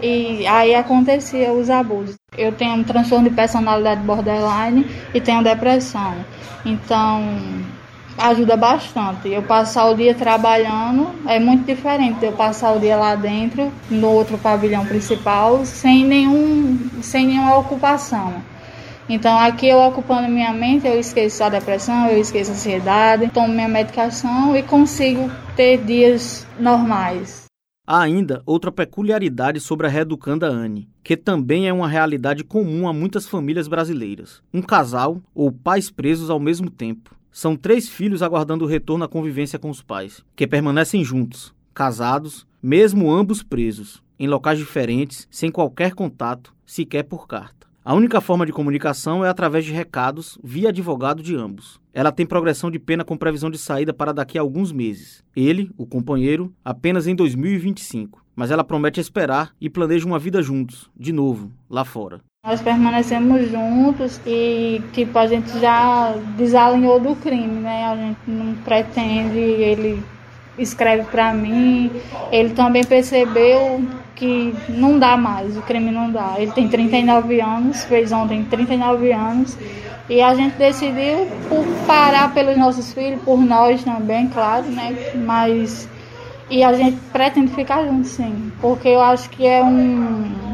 E 0.00 0.46
aí 0.46 0.74
acontecia 0.74 1.52
os 1.52 1.68
abusos. 1.68 2.16
Eu 2.36 2.52
tenho 2.52 2.74
um 2.74 2.84
transtorno 2.84 3.28
de 3.28 3.34
personalidade 3.34 4.00
borderline 4.02 4.86
e 5.12 5.20
tenho 5.20 5.42
depressão. 5.42 6.14
Então, 6.64 7.24
ajuda 8.18 8.56
bastante. 8.56 9.28
Eu 9.28 9.42
passar 9.42 9.86
o 9.86 9.94
dia 9.94 10.14
trabalhando 10.14 11.10
é 11.26 11.38
muito 11.38 11.64
diferente 11.64 12.18
de 12.18 12.26
eu 12.26 12.32
passar 12.32 12.72
o 12.72 12.80
dia 12.80 12.96
lá 12.96 13.14
dentro, 13.14 13.72
no 13.88 14.08
outro 14.08 14.36
pavilhão 14.36 14.84
principal, 14.84 15.64
sem, 15.64 16.04
nenhum, 16.04 16.78
sem 17.00 17.26
nenhuma 17.26 17.56
ocupação. 17.56 18.42
Então, 19.08 19.38
aqui 19.38 19.66
eu 19.66 19.78
ocupando 19.78 20.28
minha 20.28 20.52
mente, 20.52 20.86
eu 20.86 21.00
esqueço 21.00 21.42
a 21.42 21.48
depressão, 21.48 22.08
eu 22.08 22.20
esqueço 22.20 22.50
a 22.50 22.54
ansiedade, 22.54 23.30
tomo 23.32 23.48
minha 23.48 23.68
medicação 23.68 24.54
e 24.54 24.62
consigo 24.62 25.30
ter 25.56 25.78
dias 25.78 26.46
normais. 26.60 27.46
Há 27.86 28.02
ainda 28.02 28.42
outra 28.44 28.70
peculiaridade 28.70 29.60
sobre 29.60 29.86
a 29.86 29.88
reeducanda 29.88 30.46
Anne, 30.46 30.90
que 31.02 31.16
também 31.16 31.66
é 31.66 31.72
uma 31.72 31.88
realidade 31.88 32.44
comum 32.44 32.86
a 32.86 32.92
muitas 32.92 33.26
famílias 33.26 33.66
brasileiras. 33.66 34.42
Um 34.52 34.60
casal 34.60 35.22
ou 35.34 35.50
pais 35.50 35.90
presos 35.90 36.28
ao 36.28 36.38
mesmo 36.38 36.68
tempo. 36.68 37.17
São 37.30 37.56
três 37.56 37.88
filhos 37.88 38.22
aguardando 38.22 38.64
o 38.64 38.68
retorno 38.68 39.04
à 39.04 39.08
convivência 39.08 39.58
com 39.58 39.70
os 39.70 39.82
pais, 39.82 40.24
que 40.34 40.46
permanecem 40.46 41.04
juntos, 41.04 41.54
casados, 41.74 42.46
mesmo 42.62 43.10
ambos 43.10 43.42
presos, 43.42 44.02
em 44.18 44.26
locais 44.26 44.58
diferentes, 44.58 45.28
sem 45.30 45.50
qualquer 45.50 45.94
contato, 45.94 46.54
sequer 46.66 47.04
por 47.04 47.26
carta. 47.26 47.58
A 47.84 47.94
única 47.94 48.20
forma 48.20 48.44
de 48.44 48.52
comunicação 48.52 49.24
é 49.24 49.30
através 49.30 49.64
de 49.64 49.72
recados 49.72 50.38
via 50.44 50.68
advogado 50.68 51.22
de 51.22 51.34
ambos. 51.34 51.80
Ela 51.94 52.12
tem 52.12 52.26
progressão 52.26 52.70
de 52.70 52.78
pena 52.78 53.02
com 53.02 53.16
previsão 53.16 53.50
de 53.50 53.56
saída 53.56 53.94
para 53.94 54.12
daqui 54.12 54.36
a 54.36 54.42
alguns 54.42 54.70
meses. 54.70 55.24
Ele, 55.34 55.70
o 55.74 55.86
companheiro, 55.86 56.52
apenas 56.62 57.06
em 57.06 57.14
2025. 57.14 58.22
Mas 58.36 58.50
ela 58.50 58.62
promete 58.62 59.00
esperar 59.00 59.54
e 59.58 59.70
planeja 59.70 60.06
uma 60.06 60.18
vida 60.18 60.42
juntos, 60.42 60.90
de 60.94 61.12
novo, 61.12 61.50
lá 61.70 61.82
fora. 61.82 62.20
Nós 62.46 62.62
permanecemos 62.62 63.50
juntos 63.50 64.20
e, 64.24 64.80
tipo, 64.92 65.18
a 65.18 65.26
gente 65.26 65.58
já 65.58 66.14
desalinhou 66.36 67.00
do 67.00 67.16
crime, 67.16 67.60
né? 67.60 67.84
A 67.84 67.96
gente 67.96 68.20
não 68.28 68.54
pretende, 68.62 69.38
ele 69.38 70.04
escreve 70.56 71.02
para 71.10 71.34
mim. 71.34 71.90
Ele 72.30 72.50
também 72.50 72.84
percebeu 72.84 73.84
que 74.14 74.54
não 74.68 75.00
dá 75.00 75.16
mais, 75.16 75.56
o 75.56 75.62
crime 75.62 75.90
não 75.90 76.12
dá. 76.12 76.36
Ele 76.38 76.52
tem 76.52 76.68
39 76.68 77.40
anos, 77.40 77.82
fez 77.84 78.12
ontem 78.12 78.44
39 78.44 79.12
anos. 79.12 79.58
E 80.08 80.22
a 80.22 80.32
gente 80.32 80.54
decidiu 80.54 81.26
por 81.48 81.66
parar 81.88 82.32
pelos 82.32 82.56
nossos 82.56 82.92
filhos, 82.94 83.20
por 83.22 83.38
nós 83.40 83.82
também, 83.82 84.28
claro, 84.28 84.64
né? 84.66 84.96
Mas. 85.26 85.88
E 86.48 86.62
a 86.62 86.72
gente 86.72 86.98
pretende 87.12 87.52
ficar 87.52 87.84
junto, 87.84 88.06
sim. 88.06 88.52
Porque 88.60 88.88
eu 88.88 89.02
acho 89.02 89.28
que 89.28 89.44
é 89.44 89.62
um 89.62 90.47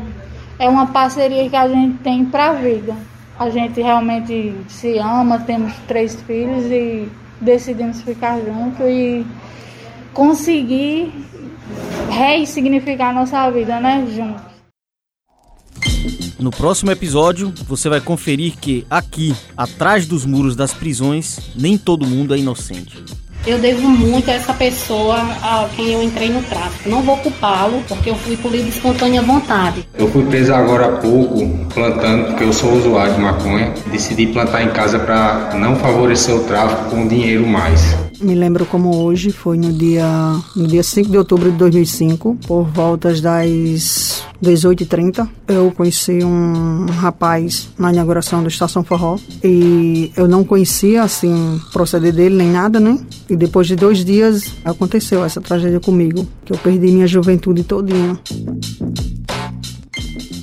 é 0.59 0.69
uma 0.69 0.87
parceria 0.87 1.49
que 1.49 1.57
a 1.57 1.69
gente 1.69 1.99
tem 1.99 2.25
para 2.25 2.51
a 2.51 2.53
vida. 2.55 2.97
A 3.39 3.51
gente 3.51 3.81
realmente 3.81 4.55
se 4.69 4.99
ama, 4.99 5.41
temos 5.41 5.75
três 5.89 6.21
filhos 6.23 6.65
e 6.67 7.09
decidimos 7.41 8.01
ficar 8.01 8.39
juntos 8.41 8.87
e 8.87 9.27
conseguir 10.13 11.13
ressignificar 12.11 13.13
nossa 13.13 13.51
vida, 13.51 13.81
né, 13.81 14.07
juntos. 14.15 14.55
No 16.39 16.51
próximo 16.51 16.91
episódio, 16.91 17.53
você 17.67 17.89
vai 17.89 18.01
conferir 18.01 18.57
que 18.57 18.87
aqui, 18.91 19.35
atrás 19.57 20.07
dos 20.07 20.25
muros 20.25 20.55
das 20.55 20.75
prisões, 20.75 21.39
nem 21.57 21.79
todo 21.79 22.07
mundo 22.07 22.35
é 22.35 22.39
inocente. 22.39 23.03
Eu 23.47 23.59
devo 23.59 23.87
muito 23.87 24.31
a 24.31 24.35
essa 24.35 24.55
pessoa 24.55 25.17
a 25.17 25.69
quem 25.77 25.93
eu 25.93 26.03
entrei 26.03 26.31
no 26.31 26.43
tráfico. 26.43 26.89
Não 26.89 27.03
vou 27.03 27.19
culpá-lo, 27.19 27.83
porque 27.87 28.09
eu 28.09 28.15
fui 28.15 28.39
por 28.39 28.51
livre 28.51 28.71
espontânea 28.71 29.21
vontade. 29.21 29.87
Eu 29.99 30.11
fui 30.11 30.25
preso 30.25 30.55
agora 30.55 30.87
há 30.87 30.93
pouco, 30.93 31.47
plantando, 31.75 32.29
porque 32.29 32.45
eu 32.45 32.53
sou 32.55 32.73
usuário 32.73 33.13
de 33.13 33.21
maconha. 33.21 33.75
Decidi 33.93 34.29
plantar 34.29 34.63
em 34.63 34.71
casa 34.71 34.99
para 34.99 35.51
não 35.55 35.77
favorecer 35.77 36.35
o 36.35 36.45
tráfico 36.45 36.91
com 36.91 37.07
dinheiro 37.07 37.47
mais. 37.47 38.04
Me 38.21 38.35
lembro 38.35 38.65
como 38.67 39.03
hoje, 39.03 39.31
foi 39.31 39.57
no 39.57 39.73
dia, 39.73 40.07
no 40.57 40.67
dia 40.67 40.83
5 40.83 41.11
de 41.11 41.19
outubro 41.19 41.51
de 41.51 41.59
2005, 41.59 42.39
por 42.47 42.65
voltas 42.65 43.21
das 43.21 44.25
18h30. 44.43 45.29
Eu 45.49 45.73
conheci 45.73 46.25
um 46.25 46.87
rapaz 46.87 47.69
na 47.79 47.93
inauguração 47.93 48.43
da 48.43 48.49
Estação 48.49 48.85
Forró 48.85 49.19
e 49.43 50.13
eu 50.17 50.29
não 50.29 50.45
conhecia, 50.45 51.03
assim, 51.03 51.33
o 51.57 51.73
proceder 51.73 52.13
dele 52.13 52.37
nem 52.37 52.51
nada, 52.51 52.79
né? 52.79 52.99
E 53.29 53.37
depois 53.37 53.67
de 53.67 53.77
dois 53.77 54.05
dias 54.05 54.53
aconteceu 54.65 55.25
essa 55.25 55.41
tragédia 55.41 55.81
comigo, 55.81 56.27
que 56.45 56.53
eu 56.53 56.59
perdi 56.59 56.93
minha 56.93 57.07
juventude 57.07 57.65
todinha. 57.65 58.19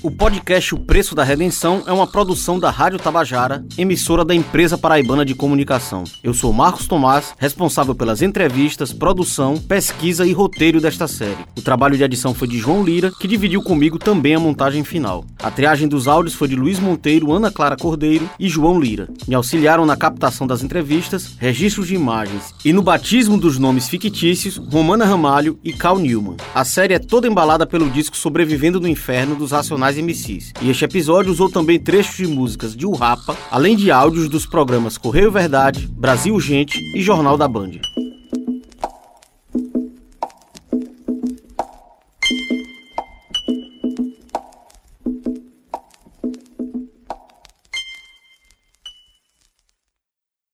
O 0.04 0.10
podcast 0.10 0.74
O 0.74 0.80
Preço 0.80 1.14
da 1.14 1.24
Redenção 1.24 1.84
é 1.86 1.94
uma 1.94 2.08
produção 2.08 2.60
da 2.60 2.72
Rádio 2.72 2.98
Tabajara, 2.98 3.64
emissora 3.78 4.26
da 4.26 4.34
empresa 4.34 4.76
paraibana 4.76 5.24
de 5.24 5.36
comunicação. 5.36 6.06
Eu 6.24 6.34
sou 6.34 6.52
Marcos 6.52 6.88
Tomás, 6.88 7.36
responsável 7.38 7.94
pelas 7.94 8.24
entrevistas, 8.24 8.92
produção, 8.92 9.60
pesquisa 9.60 10.26
e 10.26 10.34
roteiro 10.34 10.82
desta 10.82 11.08
série. 11.08 11.46
O 11.56 11.62
trabalho 11.62 11.96
de 11.96 12.04
edição 12.04 12.34
foi 12.34 12.48
de 12.48 12.58
João 12.58 12.84
Lira, 12.84 13.12
que 13.12 13.28
dividiu 13.28 13.62
comigo 13.62 14.00
também 14.00 14.34
a 14.34 14.40
montagem 14.40 14.84
final. 14.84 15.24
A 15.38 15.52
triagem 15.52 15.88
dos 15.88 16.08
áudios 16.08 16.34
foi 16.34 16.48
de 16.48 16.56
Luiz 16.56 16.80
Monteiro, 16.80 17.32
Ana 17.32 17.52
Clara 17.52 17.78
Cordeiro 17.78 18.28
e 18.40 18.50
João 18.50 18.80
Lira. 18.80 19.08
Me 19.28 19.36
auxiliaram 19.36 19.86
na 19.86 19.96
captação 19.96 20.48
das 20.48 20.64
entrevistas, 20.64 21.36
registros 21.38 21.88
de 21.88 21.94
imagens 21.94 22.56
e 22.66 22.74
no 22.74 22.82
batismo 22.82 23.38
dos 23.38 23.60
nomes 23.60 23.88
fictícios 23.88 24.58
Romana 24.58 25.06
Ramalho 25.06 25.60
e 25.64 25.72
Cal 25.72 26.00
Newman. 26.00 26.38
A 26.56 26.66
série 26.66 26.96
é 26.96 27.00
toda 27.00 27.28
embalada 27.28 27.68
pelo 27.68 27.88
disco 27.88 28.18
Sobrevivendo 28.18 28.82
no 28.82 28.88
Inferno 28.88 29.36
dos 29.36 29.54
MCs. 29.98 30.54
E 30.62 30.70
este 30.70 30.86
episódio 30.86 31.32
usou 31.32 31.50
também 31.50 31.80
trechos 31.80 32.18
de 32.18 32.28
músicas 32.28 32.76
de 32.76 32.86
Urrapa, 32.86 33.38
além 33.50 33.76
de 33.76 33.92
áudios 33.92 34.30
dos 34.30 34.46
programas 34.46 34.98
Correio 34.98 35.32
Verdade, 35.32 35.88
Brasil 35.88 36.40
Gente 36.40 36.78
e 36.96 37.02
Jornal 37.02 37.38
da 37.38 37.48
Band. 37.48 38.11